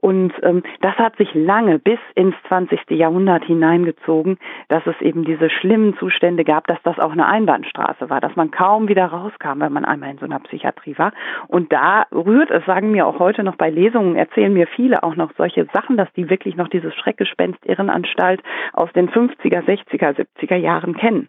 Und 0.00 0.32
ähm, 0.42 0.62
das 0.80 0.94
hat 0.96 1.16
sich 1.16 1.32
lange 1.34 1.78
bis 1.78 1.98
ins 2.14 2.34
20. 2.48 2.90
Jahrhundert 2.90 3.44
hineingezogen, 3.44 4.38
dass 4.68 4.86
es 4.86 5.00
eben 5.00 5.24
diese 5.24 5.48
schlimmen 5.48 5.96
Zustände 5.96 6.44
gab, 6.44 6.66
dass 6.66 6.78
das 6.82 6.98
auch 6.98 7.12
eine 7.12 7.26
Einbahnstraße 7.26 8.10
war, 8.10 8.20
dass 8.20 8.36
man 8.36 8.50
kaum 8.50 8.88
wieder 8.88 9.06
rauskam, 9.06 9.60
wenn 9.60 9.72
man 9.72 9.84
einmal 9.84 10.10
in 10.10 10.18
so 10.18 10.26
einer 10.26 10.40
Psychiatrie 10.40 10.98
war. 10.98 11.12
Und 11.48 11.72
da 11.72 12.04
rührt 12.12 12.50
es, 12.50 12.64
sagen 12.66 12.90
mir 12.90 13.06
auch 13.06 13.18
heute 13.18 13.42
noch 13.42 13.56
bei 13.56 13.70
Lesungen, 13.70 14.16
erzählen 14.16 14.52
mir 14.52 14.66
viele 14.66 15.02
auch 15.02 15.16
noch 15.16 15.32
solche 15.36 15.66
Sachen, 15.72 15.96
dass 15.96 16.12
die 16.14 16.28
wirklich 16.28 16.56
noch 16.56 16.68
dieses 16.68 16.94
Schreckgespenst 16.94 17.64
Irrenanstalt 17.64 18.42
aus 18.72 18.92
den 18.92 19.08
50er, 19.08 19.64
60er, 19.64 20.16
70er 20.16 20.56
Jahren 20.56 20.96
kennen. 20.96 21.28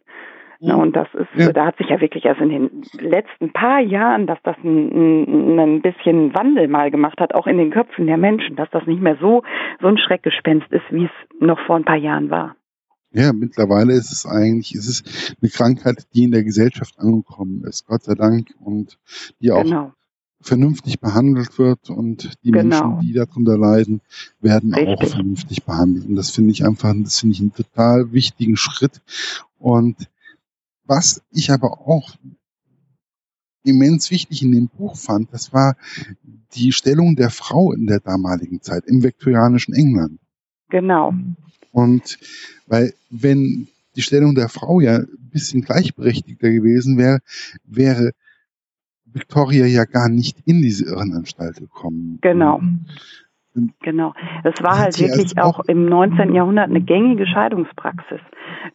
Na, 0.59 0.75
und 0.75 0.95
das 0.95 1.07
ist, 1.13 1.27
ja. 1.35 1.51
da 1.51 1.67
hat 1.67 1.77
sich 1.77 1.87
ja 1.89 2.01
wirklich 2.01 2.25
erst 2.25 2.41
in 2.41 2.49
den 2.49 2.83
letzten 2.99 3.53
paar 3.53 3.79
Jahren, 3.79 4.25
dass 4.25 4.39
das 4.43 4.55
ein, 4.63 5.59
ein 5.59 5.81
bisschen 5.81 6.33
Wandel 6.33 6.67
mal 6.67 6.89
gemacht 6.89 7.19
hat, 7.19 7.35
auch 7.35 7.45
in 7.45 7.57
den 7.57 7.69
Köpfen 7.69 8.07
der 8.07 8.17
Menschen, 8.17 8.55
dass 8.55 8.69
das 8.71 8.85
nicht 8.87 9.01
mehr 9.01 9.17
so, 9.21 9.43
so 9.81 9.87
ein 9.87 9.97
Schreckgespenst 9.97 10.71
ist, 10.71 10.85
wie 10.89 11.05
es 11.05 11.11
noch 11.39 11.59
vor 11.65 11.75
ein 11.75 11.85
paar 11.85 11.97
Jahren 11.97 12.31
war. 12.31 12.55
Ja, 13.11 13.33
mittlerweile 13.33 13.93
ist 13.93 14.11
es 14.11 14.25
eigentlich, 14.25 14.75
ist 14.75 14.87
es 14.87 15.35
eine 15.41 15.49
Krankheit, 15.49 16.07
die 16.13 16.23
in 16.23 16.31
der 16.31 16.43
Gesellschaft 16.43 16.99
angekommen 16.99 17.63
ist, 17.63 17.85
Gott 17.85 18.03
sei 18.03 18.15
Dank, 18.15 18.49
und 18.59 18.97
die 19.39 19.51
auch 19.51 19.63
genau. 19.63 19.93
vernünftig 20.41 20.99
behandelt 20.99 21.57
wird 21.57 21.89
und 21.89 22.31
die 22.43 22.51
genau. 22.51 22.89
Menschen, 22.89 22.99
die 23.01 23.13
darunter 23.13 23.57
leiden, 23.57 24.01
werden 24.41 24.73
Richtig. 24.73 24.95
auch 24.97 25.13
vernünftig 25.15 25.63
behandelt. 25.63 26.07
Und 26.07 26.15
das 26.15 26.31
finde 26.31 26.51
ich 26.51 26.65
einfach, 26.65 26.93
das 27.01 27.19
finde 27.19 27.33
ich 27.33 27.41
einen 27.41 27.53
total 27.53 28.11
wichtigen 28.11 28.57
Schritt. 28.57 29.01
Und 29.57 30.09
was 30.87 31.21
ich 31.31 31.51
aber 31.51 31.81
auch 31.87 32.15
immens 33.63 34.11
wichtig 34.11 34.41
in 34.43 34.51
dem 34.51 34.69
Buch 34.69 34.95
fand, 34.95 35.33
das 35.33 35.53
war 35.53 35.75
die 36.55 36.71
Stellung 36.71 37.15
der 37.15 37.29
Frau 37.29 37.73
in 37.73 37.85
der 37.85 37.99
damaligen 37.99 38.61
Zeit 38.61 38.85
im 38.85 39.03
viktorianischen 39.03 39.73
England. 39.73 40.19
Genau. 40.69 41.13
Und 41.71 42.17
weil 42.65 42.93
wenn 43.09 43.67
die 43.95 44.01
Stellung 44.01 44.35
der 44.35 44.49
Frau 44.49 44.79
ja 44.79 44.99
ein 44.99 45.29
bisschen 45.31 45.61
gleichberechtigter 45.61 46.49
gewesen 46.49 46.97
wäre, 46.97 47.19
wäre 47.65 48.11
Victoria 49.05 49.65
ja 49.65 49.85
gar 49.85 50.09
nicht 50.09 50.37
in 50.45 50.61
diese 50.61 50.85
Irrenanstalt 50.85 51.57
gekommen. 51.57 52.19
Genau. 52.21 52.61
Genau. 53.81 54.13
Es 54.43 54.61
war 54.61 54.77
halt 54.79 54.99
wirklich 54.99 55.37
also 55.37 55.49
auch 55.49 55.59
im 55.67 55.85
19. 55.85 56.33
Jahrhundert 56.33 56.69
eine 56.69 56.81
gängige 56.81 57.25
Scheidungspraxis. 57.25 58.19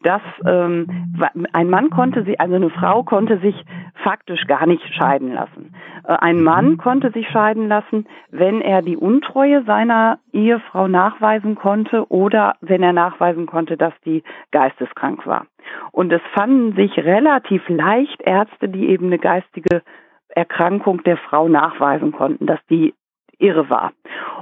Dass 0.03 0.23
ähm, 0.47 1.15
ein 1.53 1.71
Mann 1.71 1.91
konnte 1.91 2.25
sie, 2.25 2.39
also 2.41 2.55
eine 2.57 2.71
Frau 2.71 3.03
konnte 3.05 3.39
sich 3.39 3.55
faktisch 4.03 4.47
gar 4.47 4.67
nicht 4.67 4.83
scheiden 4.95 5.33
lassen. 5.33 5.75
Äh, 6.05 6.15
ein 6.15 6.43
Mann 6.43 6.71
mhm. 6.71 6.77
konnte 6.79 7.11
sich 7.13 7.29
scheiden 7.29 7.69
lassen, 7.69 8.07
wenn 8.31 8.61
er 8.61 8.83
die 8.83 8.97
Untreue 8.97 9.63
seiner 9.65 10.19
Ehefrau 10.33 10.89
nachweisen 10.89 11.55
konnte 11.55 12.11
oder 12.11 12.57
wenn 12.61 12.83
er 12.83 12.93
nachweisen 12.93 13.47
konnte, 13.47 13.77
dass 13.77 13.95
die 14.05 14.23
geisteskrank 14.51 15.27
war. 15.27 15.47
Und 15.93 16.13
es 16.13 16.23
fanden 16.35 16.75
sich 16.75 16.97
relativ 16.97 17.63
leicht 17.69 18.21
Ärzte, 18.23 18.69
die 18.69 18.89
eben 18.89 19.07
eine 19.07 19.19
geistige 19.19 19.83
Erkrankung 20.29 21.03
der 21.05 21.19
Frau 21.19 21.49
nachweisen 21.49 22.13
konnten, 22.13 22.47
dass 22.47 22.61
die 22.69 22.95
irre 23.39 23.71
war. 23.71 23.93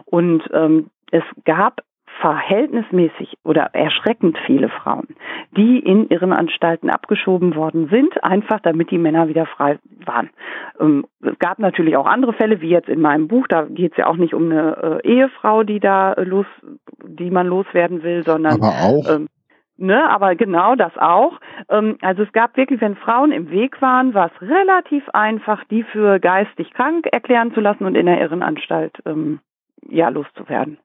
Und 0.07 0.42
ähm, 0.53 0.90
es 1.11 1.24
gab 1.44 1.83
verhältnismäßig 2.20 3.35
oder 3.44 3.70
erschreckend 3.72 4.37
viele 4.46 4.68
Frauen, 4.68 5.09
die 5.57 5.79
in 5.79 6.09
ihren 6.09 6.33
Anstalten 6.33 6.90
abgeschoben 6.90 7.55
worden 7.55 7.88
sind, 7.90 8.22
einfach 8.22 8.61
damit 8.61 8.90
die 8.90 8.98
Männer 8.98 9.29
wieder 9.29 9.46
frei 9.46 9.79
waren. 10.05 10.31
Ähm, 10.79 11.07
es 11.22 11.38
gab 11.38 11.59
natürlich 11.59 11.96
auch 11.96 12.07
andere 12.07 12.35
Fälle, 12.35 12.61
wie 12.61 12.68
jetzt 12.68 12.88
in 12.88 13.00
meinem 13.00 13.29
Buch, 13.29 13.46
da 13.48 13.64
geht 13.64 13.92
es 13.92 13.98
ja 13.98 14.07
auch 14.07 14.16
nicht 14.16 14.35
um 14.35 14.50
eine 14.50 15.00
äh, 15.03 15.09
Ehefrau, 15.09 15.62
die 15.62 15.81
da 15.81 16.14
los, 16.18 16.46
die 17.07 17.31
man 17.31 17.46
loswerden 17.46 18.03
will, 18.03 18.22
sondern 18.24 18.55
aber 18.55 18.68
auch 18.68 19.09
ähm, 19.09 19.29
Ne, 19.82 20.10
aber 20.10 20.36
genau 20.36 20.76
das 20.76 20.92
auch. 20.98 21.40
Ähm, 21.70 21.96
also 22.02 22.22
es 22.22 22.32
gab 22.32 22.54
wirklich, 22.58 22.82
wenn 22.82 22.96
Frauen 22.96 23.32
im 23.32 23.48
Weg 23.48 23.80
waren, 23.80 24.12
war 24.12 24.30
es 24.30 24.42
relativ 24.42 25.08
einfach, 25.14 25.64
die 25.70 25.84
für 25.84 26.20
geistig 26.20 26.70
krank 26.74 27.06
erklären 27.10 27.54
zu 27.54 27.60
lassen 27.60 27.86
und 27.86 27.94
in 27.94 28.04
der 28.04 28.20
Irrenanstalt 28.20 28.92
ähm, 29.06 29.40
ja 29.88 30.10
loszuwerden. 30.10 30.76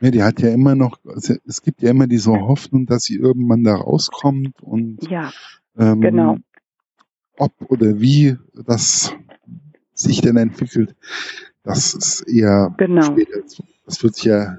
Ja, 0.00 0.10
die 0.10 0.22
hat 0.22 0.40
ja 0.40 0.48
immer 0.48 0.74
noch, 0.74 0.96
es 1.14 1.60
gibt 1.62 1.82
ja 1.82 1.90
immer 1.90 2.06
diese 2.06 2.32
Hoffnung, 2.32 2.86
dass 2.86 3.02
sie 3.02 3.16
irgendwann 3.16 3.64
da 3.64 3.74
rauskommt 3.74 4.62
und 4.62 5.06
ja, 5.10 5.30
ähm, 5.76 6.00
genau. 6.00 6.38
ob 7.36 7.52
oder 7.68 8.00
wie 8.00 8.38
das 8.66 9.14
sich 9.92 10.22
denn 10.22 10.38
entwickelt, 10.38 10.96
das 11.64 11.92
ist 11.92 12.22
eher 12.22 12.74
genau. 12.78 13.02
später. 13.02 13.40
Das 13.84 14.02
wird 14.02 14.14
sich 14.14 14.24
ja 14.24 14.56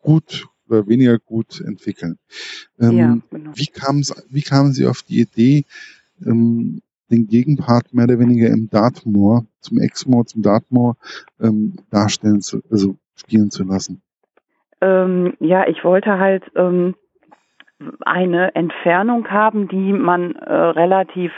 gut 0.00 0.46
oder 0.70 0.86
weniger 0.88 1.18
gut 1.18 1.60
entwickeln. 1.60 2.18
Ähm, 2.80 2.96
ja, 2.96 3.18
genau. 3.30 3.50
wie, 3.54 3.66
kam's, 3.66 4.14
wie 4.28 4.42
kamen 4.42 4.72
Sie 4.72 4.86
auf 4.86 5.02
die 5.02 5.20
Idee, 5.20 5.64
ähm, 6.24 6.82
den 7.10 7.26
Gegenpart 7.26 7.92
mehr 7.92 8.04
oder 8.04 8.18
weniger 8.18 8.48
im 8.48 8.70
Dartmoor, 8.70 9.44
zum 9.60 9.78
Exmoor, 9.78 10.26
zum 10.26 10.42
Dartmoor 10.42 10.96
ähm, 11.40 11.74
darstellen 11.90 12.40
zu, 12.40 12.62
also 12.70 12.96
spielen 13.16 13.50
zu 13.50 13.64
lassen? 13.64 14.02
Ähm, 14.80 15.34
ja, 15.40 15.66
ich 15.66 15.84
wollte 15.84 16.18
halt 16.18 16.44
ähm, 16.54 16.94
eine 18.00 18.54
Entfernung 18.54 19.28
haben, 19.28 19.68
die 19.68 19.92
man 19.92 20.34
äh, 20.36 20.52
relativ 20.52 21.32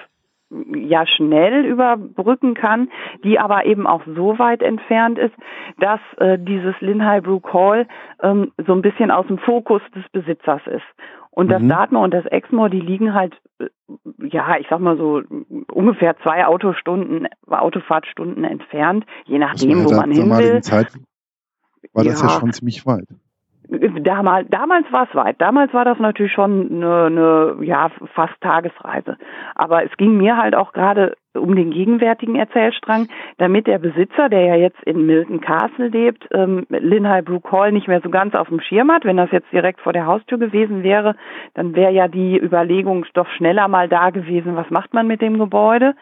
ja 0.74 1.06
schnell 1.06 1.64
überbrücken 1.64 2.54
kann, 2.54 2.90
die 3.24 3.38
aber 3.38 3.64
eben 3.66 3.86
auch 3.86 4.02
so 4.06 4.38
weit 4.38 4.62
entfernt 4.62 5.18
ist, 5.18 5.34
dass 5.78 6.00
äh, 6.18 6.38
dieses 6.38 6.74
Linhai-Brook 6.80 7.52
Hall 7.52 7.86
ähm, 8.22 8.52
so 8.66 8.72
ein 8.72 8.82
bisschen 8.82 9.10
aus 9.10 9.26
dem 9.26 9.38
Fokus 9.38 9.82
des 9.94 10.04
Besitzers 10.12 10.62
ist. 10.66 10.84
Und 11.30 11.48
das 11.48 11.62
mhm. 11.62 11.68
Dartmoor 11.70 12.04
und 12.04 12.12
das 12.12 12.26
Exmoor, 12.26 12.68
die 12.68 12.80
liegen 12.80 13.14
halt, 13.14 13.34
äh, 13.58 13.68
ja, 14.18 14.58
ich 14.58 14.66
sag 14.68 14.80
mal 14.80 14.98
so 14.98 15.22
ungefähr 15.72 16.16
zwei 16.18 16.46
Autostunden, 16.46 17.26
Autofahrtstunden 17.48 18.44
entfernt, 18.44 19.06
je 19.24 19.38
nachdem, 19.38 19.84
wo 19.84 19.94
man 19.94 20.10
hin 20.10 20.30
will. 20.30 20.60
Zeit 20.60 20.92
war 21.94 22.04
das 22.04 22.22
ja 22.22 22.28
schon 22.28 22.52
ziemlich 22.52 22.86
weit. 22.86 23.08
Damals, 23.72 24.48
damals 24.50 24.84
war 24.92 25.08
es 25.08 25.14
weit. 25.14 25.40
Damals 25.40 25.72
war 25.72 25.86
das 25.86 25.98
natürlich 25.98 26.32
schon 26.32 26.70
eine, 26.70 27.06
eine 27.06 27.56
ja 27.62 27.90
fast 28.14 28.38
Tagesreise. 28.42 29.16
Aber 29.54 29.82
es 29.82 29.96
ging 29.96 30.18
mir 30.18 30.36
halt 30.36 30.54
auch 30.54 30.74
gerade 30.74 31.16
um 31.34 31.56
den 31.56 31.70
gegenwärtigen 31.70 32.36
Erzählstrang, 32.36 33.08
damit 33.38 33.66
der 33.66 33.78
Besitzer, 33.78 34.28
der 34.28 34.44
ja 34.44 34.56
jetzt 34.56 34.82
in 34.82 35.06
Milton 35.06 35.40
Castle 35.40 35.88
lebt, 35.88 36.28
ähm, 36.32 36.66
Linhai 36.68 37.22
Brook 37.22 37.50
Hall 37.50 37.72
nicht 37.72 37.88
mehr 37.88 38.02
so 38.02 38.10
ganz 38.10 38.34
auf 38.34 38.48
dem 38.48 38.60
Schirm 38.60 38.92
hat. 38.92 39.06
Wenn 39.06 39.16
das 39.16 39.30
jetzt 39.30 39.50
direkt 39.50 39.80
vor 39.80 39.94
der 39.94 40.04
Haustür 40.04 40.36
gewesen 40.36 40.82
wäre, 40.82 41.16
dann 41.54 41.74
wäre 41.74 41.92
ja 41.92 42.08
die 42.08 42.38
Überlegung 42.38 43.06
doch 43.14 43.28
schneller 43.28 43.68
mal 43.68 43.88
da 43.88 44.10
gewesen, 44.10 44.54
was 44.54 44.68
macht 44.68 44.92
man 44.92 45.06
mit 45.06 45.22
dem 45.22 45.38
Gebäude. 45.38 45.94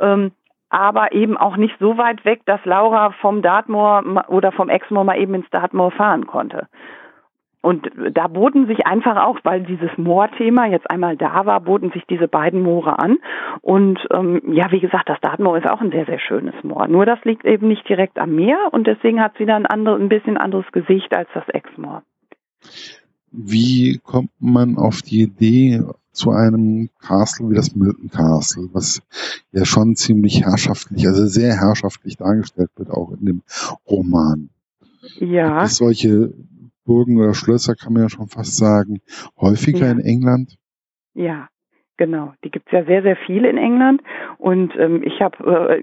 Ähm, 0.00 0.32
aber 0.70 1.12
eben 1.12 1.36
auch 1.36 1.56
nicht 1.56 1.74
so 1.78 1.96
weit 1.96 2.24
weg, 2.24 2.42
dass 2.44 2.64
Laura 2.64 3.12
vom 3.20 3.42
Dartmoor 3.42 4.26
oder 4.28 4.52
vom 4.52 4.68
Exmoor 4.68 5.04
mal 5.04 5.18
eben 5.18 5.34
ins 5.34 5.50
Dartmoor 5.50 5.90
fahren 5.90 6.26
konnte. 6.26 6.68
Und 7.60 7.90
da 8.12 8.28
boten 8.28 8.66
sich 8.68 8.86
einfach 8.86 9.16
auch, 9.16 9.40
weil 9.42 9.62
dieses 9.62 9.90
Moorthema 9.96 10.66
jetzt 10.66 10.88
einmal 10.90 11.16
da 11.16 11.44
war, 11.44 11.60
boten 11.60 11.90
sich 11.90 12.04
diese 12.08 12.28
beiden 12.28 12.62
Moore 12.62 12.98
an. 12.98 13.18
Und 13.62 13.98
ähm, 14.12 14.40
ja, 14.52 14.70
wie 14.70 14.78
gesagt, 14.78 15.08
das 15.08 15.20
Dartmoor 15.20 15.58
ist 15.58 15.68
auch 15.68 15.80
ein 15.80 15.90
sehr, 15.90 16.06
sehr 16.06 16.20
schönes 16.20 16.54
Moor. 16.62 16.86
Nur 16.86 17.04
das 17.04 17.18
liegt 17.24 17.44
eben 17.44 17.66
nicht 17.66 17.88
direkt 17.88 18.18
am 18.18 18.34
Meer 18.36 18.58
und 18.70 18.86
deswegen 18.86 19.20
hat 19.20 19.32
es 19.34 19.40
wieder 19.40 19.56
ein, 19.56 19.66
andere, 19.66 19.96
ein 19.96 20.08
bisschen 20.08 20.36
anderes 20.36 20.70
Gesicht 20.70 21.14
als 21.14 21.28
das 21.34 21.48
Exmoor. 21.48 22.02
Wie 23.32 24.00
kommt 24.04 24.30
man 24.38 24.78
auf 24.78 25.02
die 25.02 25.22
Idee 25.22 25.82
zu 26.18 26.32
einem 26.32 26.90
Castle 26.98 27.48
wie 27.48 27.54
das 27.54 27.74
Milton 27.76 28.10
Castle, 28.10 28.68
was 28.72 29.00
ja 29.52 29.64
schon 29.64 29.94
ziemlich 29.94 30.42
herrschaftlich, 30.42 31.06
also 31.06 31.26
sehr 31.26 31.56
herrschaftlich 31.56 32.16
dargestellt 32.16 32.70
wird, 32.76 32.90
auch 32.90 33.12
in 33.12 33.24
dem 33.24 33.42
Roman? 33.88 34.50
Ja. 35.20 35.60
Gibt 35.60 35.74
solche 35.74 36.34
Burgen 36.84 37.18
oder 37.18 37.34
Schlösser, 37.34 37.76
kann 37.76 37.92
man 37.92 38.02
ja 38.02 38.08
schon 38.08 38.28
fast 38.28 38.56
sagen, 38.56 39.00
häufiger 39.40 39.86
ja. 39.86 39.92
in 39.92 40.00
England? 40.00 40.58
Ja, 41.14 41.48
Genau, 41.98 42.32
die 42.44 42.50
gibt's 42.52 42.70
ja 42.70 42.84
sehr, 42.84 43.02
sehr 43.02 43.16
viele 43.16 43.50
in 43.50 43.58
England 43.58 44.02
und 44.38 44.72
ähm, 44.78 45.02
ich 45.02 45.20
habe 45.20 45.68
äh, 45.68 45.82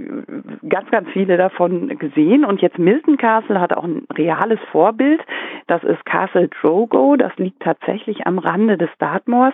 ganz, 0.67 0.89
ganz 0.89 1.09
viele 1.09 1.35
davon 1.35 1.89
gesehen 1.99 2.45
und 2.45 2.61
jetzt 2.61 2.79
Milton 2.79 3.17
Castle 3.17 3.59
hat 3.59 3.73
auch 3.73 3.83
ein 3.83 4.07
reales 4.13 4.59
Vorbild. 4.71 5.19
Das 5.67 5.83
ist 5.83 6.05
Castle 6.05 6.47
Drogo, 6.47 7.17
das 7.17 7.35
liegt 7.35 7.61
tatsächlich 7.61 8.25
am 8.25 8.39
Rande 8.39 8.77
des 8.77 8.89
Dartmoors 8.97 9.53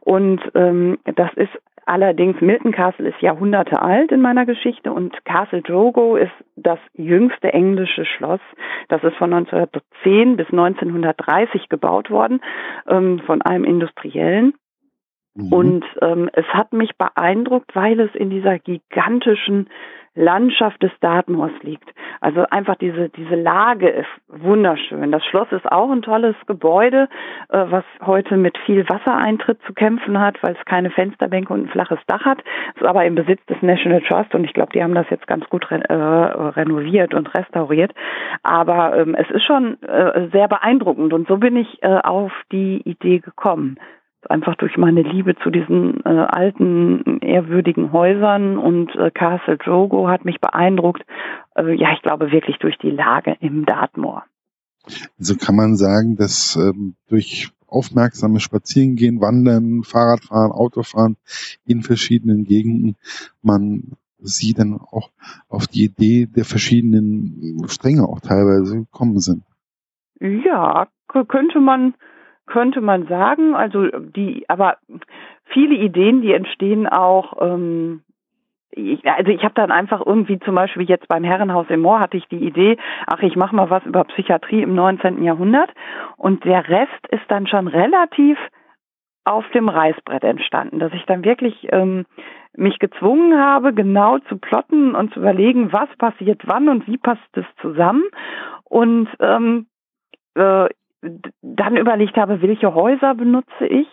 und 0.00 0.40
ähm, 0.56 0.98
das 1.14 1.32
ist 1.34 1.56
Allerdings 1.86 2.40
Milton 2.40 2.70
Castle 2.70 3.08
ist 3.08 3.20
Jahrhunderte 3.20 3.82
alt 3.82 4.12
in 4.12 4.20
meiner 4.20 4.46
Geschichte 4.46 4.92
und 4.92 5.24
Castle 5.24 5.62
Drogo 5.62 6.14
ist 6.14 6.30
das 6.54 6.78
jüngste 6.94 7.52
englische 7.52 8.04
Schloss. 8.04 8.38
Das 8.88 9.02
ist 9.02 9.16
von 9.16 9.32
1910 9.32 10.36
bis 10.36 10.46
1930 10.50 11.68
gebaut 11.68 12.08
worden 12.10 12.42
ähm, 12.86 13.20
von 13.26 13.42
einem 13.42 13.64
Industriellen. 13.64 14.54
Mhm. 15.34 15.52
Und 15.52 15.84
ähm, 16.02 16.30
es 16.32 16.46
hat 16.46 16.72
mich 16.72 16.96
beeindruckt, 16.96 17.74
weil 17.74 18.00
es 18.00 18.14
in 18.14 18.30
dieser 18.30 18.58
gigantischen 18.58 19.68
Landschaft 20.16 20.82
des 20.82 20.90
Dartmoors 21.00 21.52
liegt. 21.62 21.88
Also 22.20 22.44
einfach 22.50 22.74
diese, 22.74 23.10
diese 23.10 23.36
Lage 23.36 23.88
ist 23.88 24.08
wunderschön. 24.26 25.12
Das 25.12 25.24
Schloss 25.24 25.46
ist 25.52 25.70
auch 25.70 25.90
ein 25.90 26.02
tolles 26.02 26.34
Gebäude, 26.46 27.08
äh, 27.48 27.64
was 27.68 27.84
heute 28.04 28.36
mit 28.36 28.58
viel 28.66 28.88
Wassereintritt 28.88 29.60
zu 29.66 29.72
kämpfen 29.72 30.18
hat, 30.18 30.42
weil 30.42 30.56
es 30.58 30.64
keine 30.64 30.90
Fensterbänke 30.90 31.52
und 31.52 31.66
ein 31.66 31.68
flaches 31.68 32.00
Dach 32.08 32.24
hat. 32.24 32.42
Ist 32.74 32.84
aber 32.84 33.04
im 33.04 33.14
Besitz 33.14 33.44
des 33.46 33.62
National 33.62 34.00
Trust 34.02 34.34
und 34.34 34.44
ich 34.44 34.52
glaube, 34.52 34.72
die 34.72 34.82
haben 34.82 34.94
das 34.94 35.08
jetzt 35.10 35.28
ganz 35.28 35.48
gut 35.48 35.70
re 35.70 35.80
äh, 35.88 35.94
renoviert 35.94 37.14
und 37.14 37.32
restauriert. 37.32 37.92
Aber 38.42 38.98
ähm, 38.98 39.14
es 39.14 39.30
ist 39.30 39.44
schon 39.44 39.80
äh, 39.82 40.28
sehr 40.32 40.48
beeindruckend 40.48 41.12
und 41.12 41.28
so 41.28 41.36
bin 41.36 41.56
ich 41.56 41.82
äh, 41.82 42.00
auf 42.02 42.32
die 42.50 42.82
Idee 42.84 43.20
gekommen 43.20 43.78
einfach 44.28 44.54
durch 44.56 44.76
meine 44.76 45.02
Liebe 45.02 45.36
zu 45.36 45.50
diesen 45.50 46.04
äh, 46.04 46.08
alten, 46.08 47.20
ehrwürdigen 47.20 47.92
Häusern 47.92 48.58
und 48.58 48.94
äh, 48.96 49.10
Castle 49.10 49.56
Drogo 49.56 50.08
hat 50.08 50.24
mich 50.24 50.40
beeindruckt. 50.40 51.02
Äh, 51.54 51.74
ja, 51.74 51.92
ich 51.94 52.02
glaube 52.02 52.30
wirklich 52.32 52.58
durch 52.58 52.76
die 52.78 52.90
Lage 52.90 53.36
im 53.40 53.64
Dartmoor. 53.64 54.24
Also 55.18 55.36
kann 55.36 55.56
man 55.56 55.76
sagen, 55.76 56.16
dass 56.16 56.56
ähm, 56.56 56.94
durch 57.08 57.50
aufmerksames 57.66 58.42
Spazierengehen, 58.42 59.20
Wandern, 59.20 59.82
Fahrradfahren, 59.84 60.52
Autofahren 60.52 61.16
in 61.64 61.82
verschiedenen 61.82 62.44
Gegenden 62.44 62.96
man 63.42 63.92
sie 64.18 64.52
dann 64.52 64.74
auch 64.74 65.10
auf 65.48 65.66
die 65.66 65.84
Idee 65.84 66.26
der 66.26 66.44
verschiedenen 66.44 67.64
Stränge 67.68 68.02
auch 68.02 68.20
teilweise 68.20 68.80
gekommen 68.80 69.18
sind. 69.18 69.44
Ja, 70.20 70.88
könnte 71.28 71.60
man 71.60 71.94
könnte 72.50 72.80
man 72.80 73.06
sagen. 73.06 73.54
Also 73.54 73.86
die, 73.86 74.44
aber 74.48 74.76
viele 75.46 75.74
Ideen, 75.74 76.20
die 76.20 76.34
entstehen 76.34 76.86
auch. 76.86 77.40
Ähm, 77.40 78.02
ich, 78.72 79.04
also 79.04 79.30
ich 79.30 79.42
habe 79.42 79.54
dann 79.54 79.72
einfach 79.72 80.04
irgendwie 80.04 80.38
zum 80.40 80.54
Beispiel 80.54 80.88
jetzt 80.88 81.08
beim 81.08 81.24
Herrenhaus 81.24 81.66
im 81.70 81.80
Moor 81.80 81.98
hatte 81.98 82.16
ich 82.16 82.26
die 82.28 82.44
Idee, 82.44 82.76
ach 83.06 83.20
ich 83.22 83.34
mache 83.34 83.54
mal 83.54 83.68
was 83.68 83.84
über 83.84 84.04
Psychiatrie 84.04 84.62
im 84.62 84.74
19. 84.74 85.24
Jahrhundert 85.24 85.70
und 86.16 86.44
der 86.44 86.68
Rest 86.68 87.08
ist 87.10 87.24
dann 87.28 87.48
schon 87.48 87.66
relativ 87.66 88.38
auf 89.24 89.44
dem 89.50 89.68
Reißbrett 89.68 90.22
entstanden, 90.22 90.78
dass 90.78 90.92
ich 90.92 91.04
dann 91.06 91.24
wirklich 91.24 91.68
ähm, 91.72 92.06
mich 92.56 92.78
gezwungen 92.78 93.38
habe, 93.38 93.74
genau 93.74 94.18
zu 94.28 94.38
plotten 94.38 94.94
und 94.94 95.12
zu 95.12 95.20
überlegen, 95.20 95.72
was 95.72 95.88
passiert 95.98 96.42
wann 96.46 96.68
und 96.68 96.86
wie 96.86 96.98
passt 96.98 97.20
es 97.34 97.44
zusammen. 97.60 98.04
Und 98.64 99.08
ähm, 99.20 99.66
äh, 100.34 100.68
dann 101.42 101.76
überlegt 101.76 102.16
habe, 102.16 102.42
welche 102.42 102.74
Häuser 102.74 103.14
benutze 103.14 103.66
ich. 103.66 103.88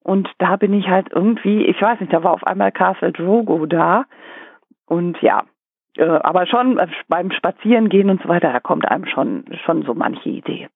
Und 0.00 0.28
da 0.38 0.56
bin 0.56 0.72
ich 0.72 0.86
halt 0.86 1.08
irgendwie, 1.10 1.64
ich 1.64 1.80
weiß 1.80 2.00
nicht, 2.00 2.12
da 2.12 2.22
war 2.22 2.32
auf 2.32 2.44
einmal 2.44 2.72
Castle 2.72 3.12
Drogo 3.12 3.66
da. 3.66 4.04
Und 4.86 5.20
ja, 5.20 5.44
äh, 5.96 6.04
aber 6.04 6.46
schon 6.46 6.80
beim 7.08 7.32
Spazierengehen 7.32 8.10
und 8.10 8.22
so 8.22 8.28
weiter, 8.28 8.52
da 8.52 8.60
kommt 8.60 8.86
einem 8.86 9.06
schon, 9.06 9.44
schon 9.64 9.82
so 9.82 9.94
manche 9.94 10.28
Idee. 10.28 10.68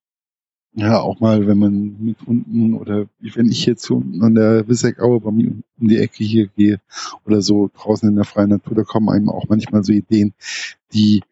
Ja, 0.73 1.01
auch 1.01 1.19
mal, 1.19 1.47
wenn 1.47 1.59
man 1.59 1.97
mit 1.99 2.25
Hunden 2.25 2.73
oder 2.75 3.05
wenn 3.19 3.47
ich 3.47 3.65
jetzt 3.65 3.89
unten 3.89 4.23
an 4.23 4.35
der 4.35 4.67
Wissegaue 4.69 5.19
bei 5.19 5.31
mir 5.31 5.51
um 5.79 5.87
die 5.87 5.97
Ecke 5.97 6.23
hier 6.23 6.47
gehe 6.47 6.79
oder 7.25 7.41
so 7.41 7.69
draußen 7.73 8.07
in 8.07 8.15
der 8.15 8.23
freien 8.23 8.49
Natur, 8.49 8.75
da 8.75 8.83
kommen 8.83 9.09
einem 9.09 9.29
auch 9.29 9.49
manchmal 9.49 9.83
so 9.83 9.91
Ideen, 9.91 10.33
die 10.93 11.23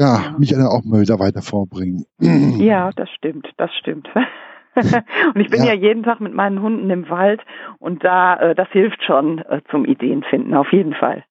ja, 0.00 0.34
mich 0.38 0.56
auch 0.56 0.82
mal 0.84 1.02
wieder 1.02 1.18
weiter 1.18 1.42
vorbringen. 1.42 2.06
Ja, 2.18 2.90
das 2.96 3.10
stimmt, 3.10 3.46
das 3.58 3.70
stimmt. 3.78 4.08
und 4.74 5.40
ich 5.40 5.50
bin 5.50 5.60
ja. 5.60 5.66
ja. 5.66 5.74
jeden 5.74 6.02
Tag 6.04 6.20
mit 6.20 6.32
meinen 6.32 6.62
Hunden 6.62 6.88
im 6.88 7.10
Wald 7.10 7.42
und 7.78 8.02
da, 8.02 8.36
äh, 8.36 8.54
das 8.54 8.68
hilft 8.70 9.02
schon 9.04 9.40
äh, 9.40 9.60
zum 9.70 9.84
Ideenfinden, 9.84 10.54
auf 10.54 10.72
jeden 10.72 10.94
Fall. 10.94 11.24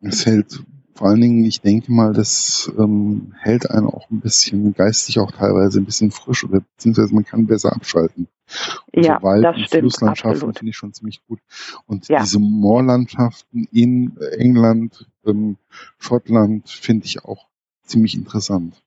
es 0.00 0.24
hält 0.24 0.62
vor 0.94 1.08
allen 1.08 1.20
Dingen, 1.22 1.44
ich 1.44 1.62
denke 1.62 1.90
mal, 1.90 2.12
das 2.12 2.70
ähm, 2.78 3.34
hält 3.40 3.70
einen 3.70 3.86
auch 3.86 4.10
ein 4.10 4.20
bisschen 4.20 4.74
geistig 4.74 5.18
auch 5.18 5.32
teilweise 5.32 5.80
ein 5.80 5.86
bisschen 5.86 6.10
frisch 6.10 6.44
oder 6.44 6.60
beziehungsweise 6.60 7.14
man 7.14 7.24
kann 7.24 7.46
besser 7.46 7.72
abschalten. 7.72 8.28
Und 8.92 9.04
ja, 9.04 9.18
so 9.18 9.26
Wald- 9.26 9.44
das 9.44 9.56
und 9.56 9.64
stimmt, 9.64 9.82
Flusslandschaften 9.82 10.54
finde 10.54 10.70
ich 10.70 10.76
schon 10.76 10.92
ziemlich 10.92 11.26
gut. 11.26 11.40
Und 11.86 12.08
ja. 12.08 12.20
diese 12.20 12.38
Moorlandschaften 12.38 13.66
in 13.72 14.16
England, 14.38 15.08
ähm, 15.26 15.56
Schottland 15.98 16.68
finde 16.68 17.06
ich 17.06 17.24
auch 17.24 17.46
ziemlich 17.92 18.14
interessant. 18.14 18.82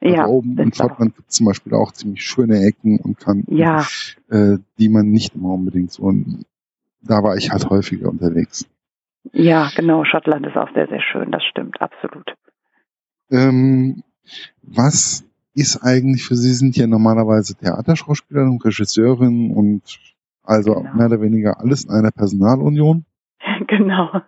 Ja, 0.00 0.22
also 0.22 0.32
oben 0.34 0.58
in 0.58 0.72
Schottland 0.72 1.14
gibt 1.16 1.30
es 1.30 1.36
zum 1.36 1.46
Beispiel 1.46 1.74
auch 1.74 1.92
ziemlich 1.92 2.22
schöne 2.22 2.64
Ecken 2.64 2.98
und 3.00 3.18
Kanten, 3.18 3.54
ja. 3.54 3.86
äh, 4.30 4.56
die 4.78 4.88
man 4.88 5.10
nicht 5.10 5.34
immer 5.34 5.50
unbedingt 5.50 5.92
so. 5.92 6.04
Und 6.04 6.46
da 7.02 7.22
war 7.22 7.36
ich 7.36 7.50
halt 7.50 7.68
häufiger 7.68 8.08
unterwegs. 8.08 8.66
Ja, 9.32 9.70
genau. 9.76 10.04
Schottland 10.04 10.46
ist 10.46 10.56
auch 10.56 10.72
sehr, 10.72 10.88
sehr 10.88 11.02
schön. 11.02 11.30
Das 11.30 11.42
stimmt, 11.44 11.80
absolut. 11.82 12.34
Ähm, 13.30 14.02
was 14.62 15.24
ist 15.54 15.82
eigentlich 15.82 16.24
für 16.24 16.36
Sie, 16.36 16.52
sind 16.54 16.76
ja 16.76 16.86
normalerweise 16.86 17.54
Theaterschauspielerin, 17.54 18.58
Regisseurin 18.62 19.52
und 19.52 19.82
also 20.42 20.74
genau. 20.74 20.94
mehr 20.94 21.06
oder 21.06 21.20
weniger 21.20 21.60
alles 21.60 21.84
in 21.84 21.90
einer 21.90 22.10
Personalunion. 22.10 23.04
Genau. 23.66 24.22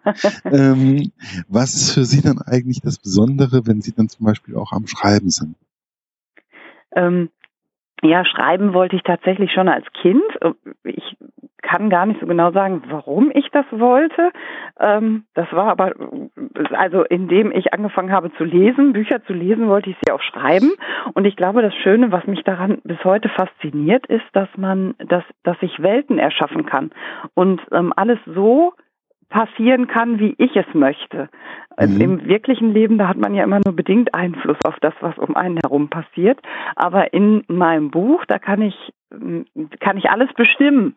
ähm, 0.44 1.12
was 1.48 1.74
ist 1.74 1.94
für 1.94 2.04
Sie 2.04 2.22
dann 2.22 2.38
eigentlich 2.38 2.80
das 2.80 2.98
Besondere, 2.98 3.66
wenn 3.66 3.80
Sie 3.80 3.92
dann 3.92 4.08
zum 4.08 4.26
Beispiel 4.26 4.56
auch 4.56 4.72
am 4.72 4.86
Schreiben 4.86 5.30
sind? 5.30 5.56
Ähm, 6.94 7.30
ja, 8.02 8.24
schreiben 8.24 8.74
wollte 8.74 8.96
ich 8.96 9.02
tatsächlich 9.02 9.52
schon 9.52 9.68
als 9.68 9.86
Kind. 9.92 10.24
Ich 10.82 11.16
kann 11.62 11.88
gar 11.88 12.04
nicht 12.04 12.20
so 12.20 12.26
genau 12.26 12.50
sagen, 12.50 12.82
warum 12.88 13.30
ich 13.32 13.48
das 13.52 13.64
wollte. 13.70 14.32
Ähm, 14.78 15.24
das 15.34 15.50
war 15.52 15.68
aber, 15.68 15.94
also 16.72 17.04
indem 17.04 17.52
ich 17.52 17.72
angefangen 17.72 18.10
habe 18.10 18.32
zu 18.34 18.44
lesen, 18.44 18.92
Bücher 18.92 19.24
zu 19.24 19.32
lesen, 19.32 19.68
wollte 19.68 19.90
ich 19.90 19.96
sie 20.04 20.12
auch 20.12 20.20
schreiben. 20.20 20.72
Und 21.14 21.24
ich 21.24 21.36
glaube, 21.36 21.62
das 21.62 21.74
Schöne, 21.76 22.10
was 22.10 22.26
mich 22.26 22.42
daran 22.42 22.80
bis 22.82 23.02
heute 23.04 23.28
fasziniert, 23.28 24.06
ist, 24.06 24.26
dass 24.32 24.48
man, 24.56 24.94
dass, 24.98 25.24
dass 25.44 25.56
ich 25.60 25.80
Welten 25.80 26.18
erschaffen 26.18 26.66
kann 26.66 26.90
und 27.34 27.62
ähm, 27.70 27.92
alles 27.96 28.18
so 28.26 28.72
passieren 29.32 29.86
kann, 29.86 30.20
wie 30.20 30.34
ich 30.36 30.54
es 30.54 30.66
möchte. 30.74 31.28
Mhm. 31.80 32.00
Im 32.00 32.26
wirklichen 32.26 32.72
Leben, 32.72 32.98
da 32.98 33.08
hat 33.08 33.16
man 33.16 33.34
ja 33.34 33.42
immer 33.42 33.60
nur 33.64 33.74
bedingt 33.74 34.14
Einfluss 34.14 34.58
auf 34.64 34.76
das, 34.80 34.92
was 35.00 35.16
um 35.18 35.34
einen 35.34 35.58
herum 35.64 35.88
passiert. 35.88 36.38
Aber 36.76 37.12
in 37.14 37.42
meinem 37.48 37.90
Buch, 37.90 38.24
da 38.26 38.38
kann 38.38 38.60
ich, 38.60 38.92
kann 39.80 39.96
ich 39.96 40.10
alles 40.10 40.32
bestimmen. 40.34 40.94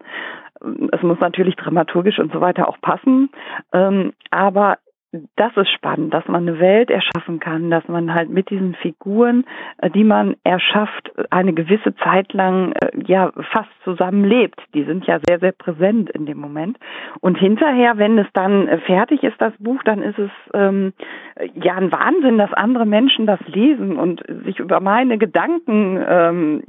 Es 0.92 1.02
muss 1.02 1.20
natürlich 1.20 1.56
dramaturgisch 1.56 2.20
und 2.20 2.34
so 2.34 2.42
weiter 2.42 2.68
auch 2.68 2.80
passen. 2.82 3.30
Ähm, 3.74 4.12
aber 4.32 4.78
das 5.36 5.56
ist 5.58 5.70
spannend, 5.72 6.14
dass 6.14 6.28
man 6.28 6.48
eine 6.48 6.60
Welt 6.60 6.90
erschaffen 6.90 7.40
kann, 7.40 7.70
dass 7.70 7.88
man 7.88 8.14
halt 8.14 8.30
mit 8.30 8.50
diesen 8.50 8.76
Figuren, 8.76 9.46
äh, 9.78 9.90
die 9.90 10.04
man 10.04 10.36
erschafft, 10.44 11.12
eine 11.30 11.54
gewisse 11.54 11.96
Zeit 11.98 12.34
lang 12.34 12.74
äh, 12.74 12.92
ja 13.06 13.32
fast 13.52 13.70
zusammenlebt. 13.84 14.60
Die 14.74 14.84
sind 14.84 15.06
ja 15.06 15.20
sehr, 15.28 15.40
sehr 15.40 15.52
präsent 15.52 16.10
in 16.10 16.26
dem 16.26 16.38
Moment. 16.38 16.78
Und 17.22 17.38
hinterher, 17.38 17.98
wenn 17.98 18.18
es 18.18 18.28
dann 18.34 18.68
äh, 18.68 18.80
fertig 18.80 19.24
ist, 19.24 19.40
das 19.40 19.54
Buch, 19.60 19.82
dann 19.84 20.02
ist 20.02 20.20
es 20.20 20.32
ähm, 20.54 20.94
ja 21.56 21.76
ein 21.76 21.92
Wahnsinn, 21.92 22.38
dass 22.38 22.54
andere 22.54 22.86
Menschen 22.86 23.26
das 23.26 23.40
lesen 23.48 23.98
und 23.98 24.24
sich 24.46 24.60
über 24.60 24.80
meine 24.80 25.18
Gedanken 25.18 26.04
ähm, 26.08 26.64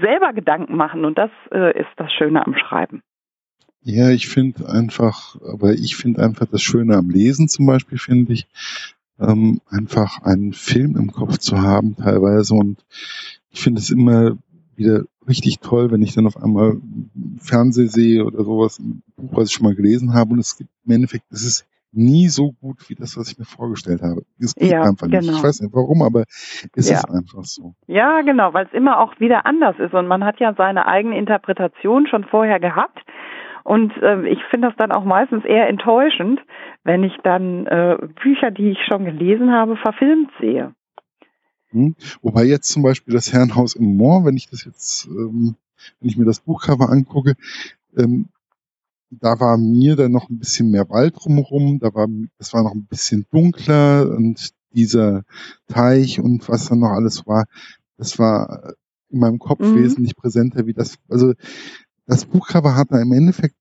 selber 0.00 0.32
Gedanken 0.32 0.76
machen. 0.76 1.04
Und 1.04 1.18
das 1.18 1.30
äh, 1.52 1.78
ist 1.78 1.90
das 1.96 2.12
Schöne 2.12 2.44
am 2.44 2.54
Schreiben. 2.56 3.02
Ja, 3.86 4.08
ich 4.10 4.28
finde 4.28 4.66
einfach, 4.68 5.36
aber 5.42 5.74
ich 5.74 5.94
finde 5.96 6.22
einfach 6.22 6.46
das 6.46 6.62
Schöne 6.62 6.96
am 6.96 7.10
Lesen 7.10 7.48
zum 7.48 7.66
Beispiel, 7.66 7.98
finde 7.98 8.32
ich, 8.32 8.46
ähm, 9.20 9.60
einfach 9.68 10.22
einen 10.22 10.54
Film 10.54 10.96
im 10.96 11.12
Kopf 11.12 11.36
zu 11.36 11.60
haben 11.60 11.94
teilweise 11.94 12.54
und 12.54 12.82
ich 13.50 13.60
finde 13.60 13.80
es 13.80 13.90
immer 13.90 14.38
wieder 14.74 15.04
richtig 15.28 15.60
toll, 15.60 15.90
wenn 15.90 16.00
ich 16.00 16.14
dann 16.14 16.26
auf 16.26 16.42
einmal 16.42 16.78
Fernseh 17.38 17.86
sehe 17.86 18.24
oder 18.24 18.42
sowas, 18.42 18.78
ein 18.78 19.02
Buch, 19.16 19.36
was 19.36 19.48
ich 19.48 19.54
schon 19.54 19.66
mal 19.66 19.74
gelesen 19.74 20.14
habe 20.14 20.32
und 20.32 20.38
es 20.38 20.56
gibt 20.56 20.70
im 20.86 20.92
Endeffekt, 20.92 21.26
es 21.30 21.44
ist 21.44 21.66
nie 21.92 22.28
so 22.28 22.52
gut 22.52 22.88
wie 22.88 22.94
das, 22.94 23.18
was 23.18 23.30
ich 23.30 23.38
mir 23.38 23.44
vorgestellt 23.44 24.02
habe. 24.02 24.22
Es 24.40 24.54
geht 24.54 24.72
ja, 24.72 24.82
einfach 24.82 25.06
nicht. 25.06 25.20
Genau. 25.20 25.36
Ich 25.36 25.42
weiß 25.42 25.60
nicht 25.60 25.74
warum, 25.74 26.02
aber 26.02 26.24
es 26.74 26.88
ja. 26.88 26.96
ist 26.96 27.08
einfach 27.08 27.44
so. 27.44 27.74
Ja, 27.86 28.22
genau, 28.22 28.52
weil 28.52 28.66
es 28.66 28.72
immer 28.72 28.98
auch 28.98 29.20
wieder 29.20 29.46
anders 29.46 29.76
ist 29.78 29.94
und 29.94 30.08
man 30.08 30.24
hat 30.24 30.40
ja 30.40 30.54
seine 30.56 30.86
eigene 30.86 31.18
Interpretation 31.18 32.06
schon 32.08 32.24
vorher 32.24 32.58
gehabt 32.58 32.98
und 33.64 33.92
äh, 34.02 34.28
ich 34.28 34.38
finde 34.50 34.68
das 34.68 34.76
dann 34.76 34.92
auch 34.92 35.04
meistens 35.04 35.44
eher 35.44 35.68
enttäuschend, 35.68 36.38
wenn 36.84 37.02
ich 37.02 37.14
dann 37.24 37.66
äh, 37.66 37.96
Bücher, 38.22 38.50
die 38.50 38.70
ich 38.70 38.78
schon 38.86 39.06
gelesen 39.06 39.50
habe, 39.50 39.76
verfilmt 39.76 40.30
sehe. 40.38 40.74
Hm. 41.70 41.96
Wobei 42.20 42.44
jetzt 42.44 42.68
zum 42.68 42.82
Beispiel 42.82 43.14
das 43.14 43.32
Herrenhaus 43.32 43.74
im 43.74 43.96
Moor, 43.96 44.26
wenn 44.26 44.36
ich 44.36 44.48
das 44.50 44.64
jetzt, 44.66 45.06
ähm, 45.06 45.56
wenn 45.98 46.08
ich 46.08 46.18
mir 46.18 46.26
das 46.26 46.40
Buchcover 46.40 46.90
angucke, 46.90 47.34
ähm, 47.96 48.26
da 49.10 49.40
war 49.40 49.56
mir 49.56 49.96
dann 49.96 50.12
noch 50.12 50.28
ein 50.28 50.38
bisschen 50.38 50.70
mehr 50.70 50.88
Wald 50.90 51.14
drumherum, 51.16 51.78
da 51.78 51.94
war, 51.94 52.06
das 52.38 52.52
war 52.52 52.62
noch 52.62 52.74
ein 52.74 52.86
bisschen 52.86 53.24
dunkler 53.30 54.10
und 54.10 54.50
dieser 54.72 55.22
Teich 55.68 56.20
und 56.20 56.48
was 56.50 56.68
dann 56.68 56.80
noch 56.80 56.90
alles 56.90 57.26
war, 57.26 57.46
das 57.96 58.18
war 58.18 58.74
in 59.08 59.20
meinem 59.20 59.38
Kopf 59.38 59.60
mhm. 59.60 59.76
wesentlich 59.76 60.16
präsenter 60.16 60.66
wie 60.66 60.74
das, 60.74 60.98
also 61.08 61.32
das 62.06 62.26
Buchcover 62.26 62.76
hat 62.76 62.88
da 62.90 63.00
im 63.00 63.12
Endeffekt 63.12 63.54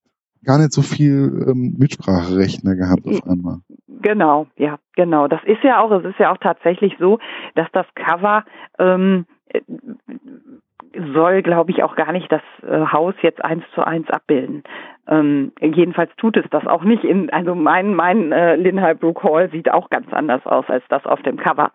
gar 0.45 0.58
nicht 0.58 0.73
so 0.73 0.82
viel 0.82 1.45
ähm, 1.47 1.75
Mitspracherecht 1.77 2.63
mehr 2.63 2.75
gehabt 2.75 3.06
auf 3.06 3.25
einmal. 3.27 3.60
Genau, 4.01 4.47
ja, 4.58 4.77
genau. 4.95 5.27
Das 5.27 5.41
ist 5.45 5.63
ja 5.63 5.82
auch, 5.82 5.91
es 5.91 6.06
ist 6.06 6.19
ja 6.19 6.32
auch 6.32 6.38
tatsächlich 6.38 6.95
so, 6.99 7.19
dass 7.56 7.67
das 7.71 7.86
Cover 7.95 8.43
ähm, 8.77 9.25
soll, 11.13 11.41
glaube 11.41 11.71
ich, 11.71 11.84
auch 11.84 11.95
gar 11.95 12.12
nicht 12.12 12.32
das 12.32 12.41
äh, 12.62 12.86
Haus 12.91 13.15
jetzt 13.21 13.43
eins 13.43 13.63
zu 13.73 13.86
eins 13.86 14.10
abbilden. 14.10 14.63
Ähm, 15.06 15.52
jedenfalls 15.60 16.12
tut 16.16 16.38
es 16.38 16.46
das 16.50 16.66
auch 16.66 16.84
nicht. 16.84 17.04
In, 17.04 17.30
also 17.30 17.56
mein 17.56 17.94
mein 17.94 18.32
äh, 18.32 18.56
Linhalbrook 18.56 19.24
Hall 19.24 19.50
sieht 19.52 19.70
auch 19.70 19.89
ganz 19.89 20.08
anders 20.13 20.46
aus 20.46 20.66
als 20.68 20.84
das 20.89 21.06
auf 21.06 21.22
dem 21.24 21.38
Cover. 21.38 21.72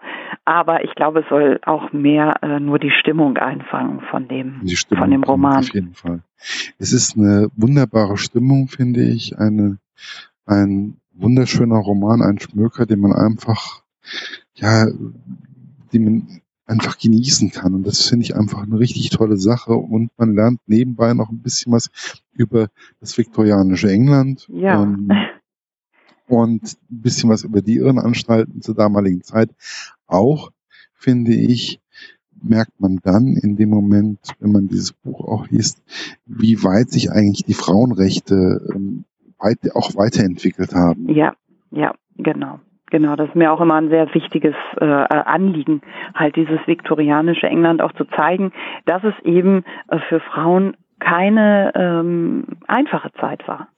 Aber 0.47 0.83
ich 0.85 0.95
glaube, 0.95 1.21
es 1.21 1.29
soll 1.29 1.61
auch 1.65 1.93
mehr 1.93 2.37
äh, 2.43 2.59
nur 2.59 2.79
die 2.79 2.91
Stimmung 2.91 3.37
einfangen 3.37 4.01
von 4.11 4.29
dem 4.29 4.63
von 4.97 5.11
dem 5.11 5.25
Roman. 5.25 5.59
Auf 5.59 5.75
jeden 5.75 5.95
Fall. 5.95 6.21
Es 6.79 6.93
ist 6.93 7.17
eine 7.17 7.49
wunderbare 7.55 8.17
Stimmung, 8.17 8.69
finde 8.69 9.01
ich. 9.03 9.39
Eine 9.39 9.79
ein 10.47 10.97
wunderschöner 11.13 11.79
Roman, 11.79 12.23
ein 12.23 12.39
Schmöker, 12.39 12.87
den 12.87 13.01
man 13.01 13.13
einfach 13.13 13.83
ja, 14.55 14.87
den 15.93 16.05
man 16.05 16.41
einfach 16.69 16.99
genießen 16.99 17.51
kann. 17.51 17.75
Und 17.75 17.87
das 17.87 18.03
finde 18.07 18.25
ich 18.25 18.37
einfach 18.37 18.63
eine 18.63 18.79
richtig 18.79 19.11
tolle 19.11 19.39
Sache. 19.39 19.73
Und 19.73 20.11
man 20.17 20.35
lernt 20.35 20.61
nebenbei 20.67 21.15
noch 21.15 21.31
ein 21.31 21.41
bisschen 21.41 21.73
was 21.73 21.91
über 22.33 22.69
das 23.01 23.17
viktorianische 23.17 23.91
England. 23.91 24.47
Ja. 24.53 24.83
Ähm, 24.83 25.11
und 26.27 26.63
ein 26.63 27.01
bisschen 27.01 27.31
was 27.31 27.43
über 27.43 27.63
die 27.63 27.77
Irrenanstalten 27.77 28.61
zur 28.61 28.75
damaligen 28.75 29.23
Zeit. 29.23 29.51
Auch, 30.07 30.51
finde 30.93 31.33
ich, 31.35 31.81
merkt 32.43 32.79
man 32.81 33.01
dann 33.03 33.29
in 33.29 33.57
dem 33.57 33.71
Moment, 33.71 34.19
wenn 34.39 34.53
man 34.53 34.69
dieses 34.69 34.93
Buch 34.93 35.27
auch 35.27 35.49
liest, 35.49 35.83
wie 36.27 36.63
weit 36.63 36.91
sich 36.91 37.11
eigentlich 37.11 37.45
die 37.45 37.55
Frauenrechte 37.55 38.61
ähm, 38.75 39.05
weit, 39.39 39.75
auch 39.75 39.97
weiterentwickelt 39.97 40.75
haben. 40.75 41.09
Ja, 41.09 41.35
ja, 41.71 41.95
genau. 42.17 42.61
Genau, 42.91 43.17
das 43.17 43.29
ist 43.29 43.35
mir 43.35 43.53
auch 43.53 43.61
immer 43.61 43.75
ein 43.75 43.91
sehr 43.91 44.13
wichtiges 44.15 44.55
äh, 44.81 44.85
Anliegen, 44.85 45.83
halt 46.15 46.37
dieses 46.37 46.59
viktorianische 46.67 47.47
England 47.47 47.83
auch 47.83 47.93
zu 47.93 48.05
zeigen, 48.05 48.53
dass 48.87 49.05
es 49.05 49.15
eben 49.25 49.65
äh, 49.89 49.99
für 50.09 50.21
Frauen 50.21 50.77
keine 50.99 51.73
ähm, 51.75 52.45
einfache 52.67 53.13
Zeit 53.21 53.47
war. 53.47 53.69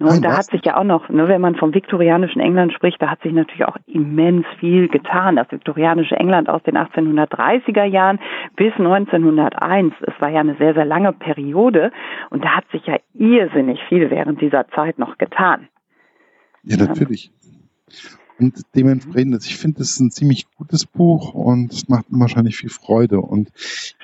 Ne, 0.00 0.10
und 0.10 0.24
da 0.24 0.36
hat 0.36 0.44
sich 0.44 0.64
ja 0.64 0.76
auch 0.76 0.84
noch, 0.84 1.08
ne, 1.08 1.26
wenn 1.26 1.40
man 1.40 1.56
vom 1.56 1.74
viktorianischen 1.74 2.40
England 2.40 2.72
spricht, 2.72 3.02
da 3.02 3.10
hat 3.10 3.20
sich 3.22 3.32
natürlich 3.32 3.64
auch 3.64 3.76
immens 3.86 4.46
viel 4.60 4.86
getan. 4.86 5.34
Das 5.34 5.50
viktorianische 5.50 6.14
England 6.14 6.48
aus 6.48 6.62
den 6.62 6.76
1830er 6.76 7.82
Jahren 7.82 8.20
bis 8.54 8.72
1901, 8.74 9.94
es 10.02 10.14
war 10.20 10.28
ja 10.28 10.38
eine 10.38 10.54
sehr, 10.54 10.74
sehr 10.74 10.84
lange 10.84 11.12
Periode 11.12 11.90
und 12.30 12.44
da 12.44 12.50
hat 12.50 12.70
sich 12.70 12.86
ja 12.86 12.96
irrsinnig 13.12 13.80
viel 13.88 14.08
während 14.10 14.40
dieser 14.40 14.68
Zeit 14.68 15.00
noch 15.00 15.18
getan. 15.18 15.66
Ja, 16.62 16.76
natürlich. 16.76 17.32
Und 18.38 18.62
dementsprechend, 18.74 19.34
also 19.34 19.46
ich 19.46 19.56
finde, 19.56 19.80
es 19.80 19.92
ist 19.92 20.00
ein 20.00 20.10
ziemlich 20.10 20.46
gutes 20.56 20.86
Buch 20.86 21.34
und 21.34 21.72
es 21.72 21.88
macht 21.88 22.06
wahrscheinlich 22.10 22.56
viel 22.56 22.70
Freude. 22.70 23.20
Und 23.20 23.50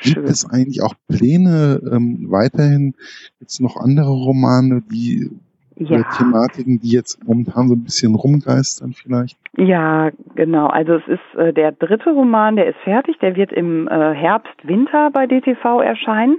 gibt 0.02 0.16
Schön. 0.16 0.24
es 0.24 0.48
eigentlich 0.48 0.82
auch 0.82 0.94
Pläne 1.08 1.80
ähm, 1.90 2.26
weiterhin? 2.30 2.94
Gibt 3.38 3.50
es 3.50 3.60
noch 3.60 3.76
andere 3.76 4.10
Romane, 4.10 4.82
die 4.90 5.30
Ja. 5.76 6.02
Thematiken, 6.16 6.80
die 6.80 6.90
jetzt 6.90 7.22
momentan 7.26 7.68
so 7.68 7.74
ein 7.74 7.84
bisschen 7.84 8.14
rumgeistern 8.14 8.92
vielleicht? 8.92 9.38
Ja, 9.56 10.10
genau. 10.34 10.66
Also 10.66 10.94
es 10.94 11.06
ist 11.06 11.38
äh, 11.38 11.52
der 11.52 11.72
dritte 11.72 12.10
Roman, 12.10 12.56
der 12.56 12.66
ist 12.66 12.78
fertig. 12.84 13.18
Der 13.20 13.36
wird 13.36 13.52
im 13.52 13.88
äh, 13.88 14.14
Herbst, 14.14 14.54
Winter 14.64 15.10
bei 15.12 15.26
DTV 15.26 15.80
erscheinen. 15.80 16.38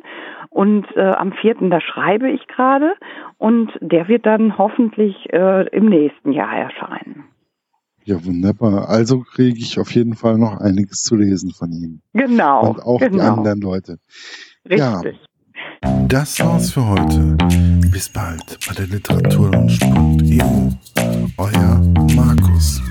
Und 0.50 0.86
äh, 0.96 1.02
am 1.02 1.34
vierten, 1.34 1.70
da 1.70 1.82
schreibe 1.82 2.30
ich 2.30 2.48
gerade. 2.48 2.94
Und 3.38 3.72
der 3.82 4.08
wird 4.08 4.26
dann 4.26 4.58
hoffentlich 4.58 5.32
äh, 5.34 5.68
im 5.70 5.88
nächsten 5.88 6.32
Jahr 6.32 6.56
erscheinen. 6.58 7.26
Ja, 8.06 8.24
wunderbar. 8.24 8.88
Also 8.88 9.22
kriege 9.22 9.58
ich 9.58 9.80
auf 9.80 9.92
jeden 9.92 10.16
Fall 10.16 10.38
noch 10.38 10.58
einiges 10.58 11.02
zu 11.02 11.16
lesen 11.16 11.52
von 11.52 11.72
Ihnen. 11.72 12.02
Genau. 12.14 12.70
Und 12.70 12.80
auch 12.84 13.00
genau. 13.00 13.16
die 13.16 13.22
anderen 13.22 13.62
Leute. 13.62 13.98
Richtig. 14.64 14.80
Ja. 14.80 15.02
Das 16.08 16.40
war's 16.40 16.72
für 16.72 16.86
heute. 16.88 17.36
Bis 17.90 18.10
bald 18.10 18.60
bei 18.68 18.76
der 18.76 18.88
Literaturlaunch.eu. 18.88 20.70
Euer 21.38 21.82
Markus. 22.16 22.82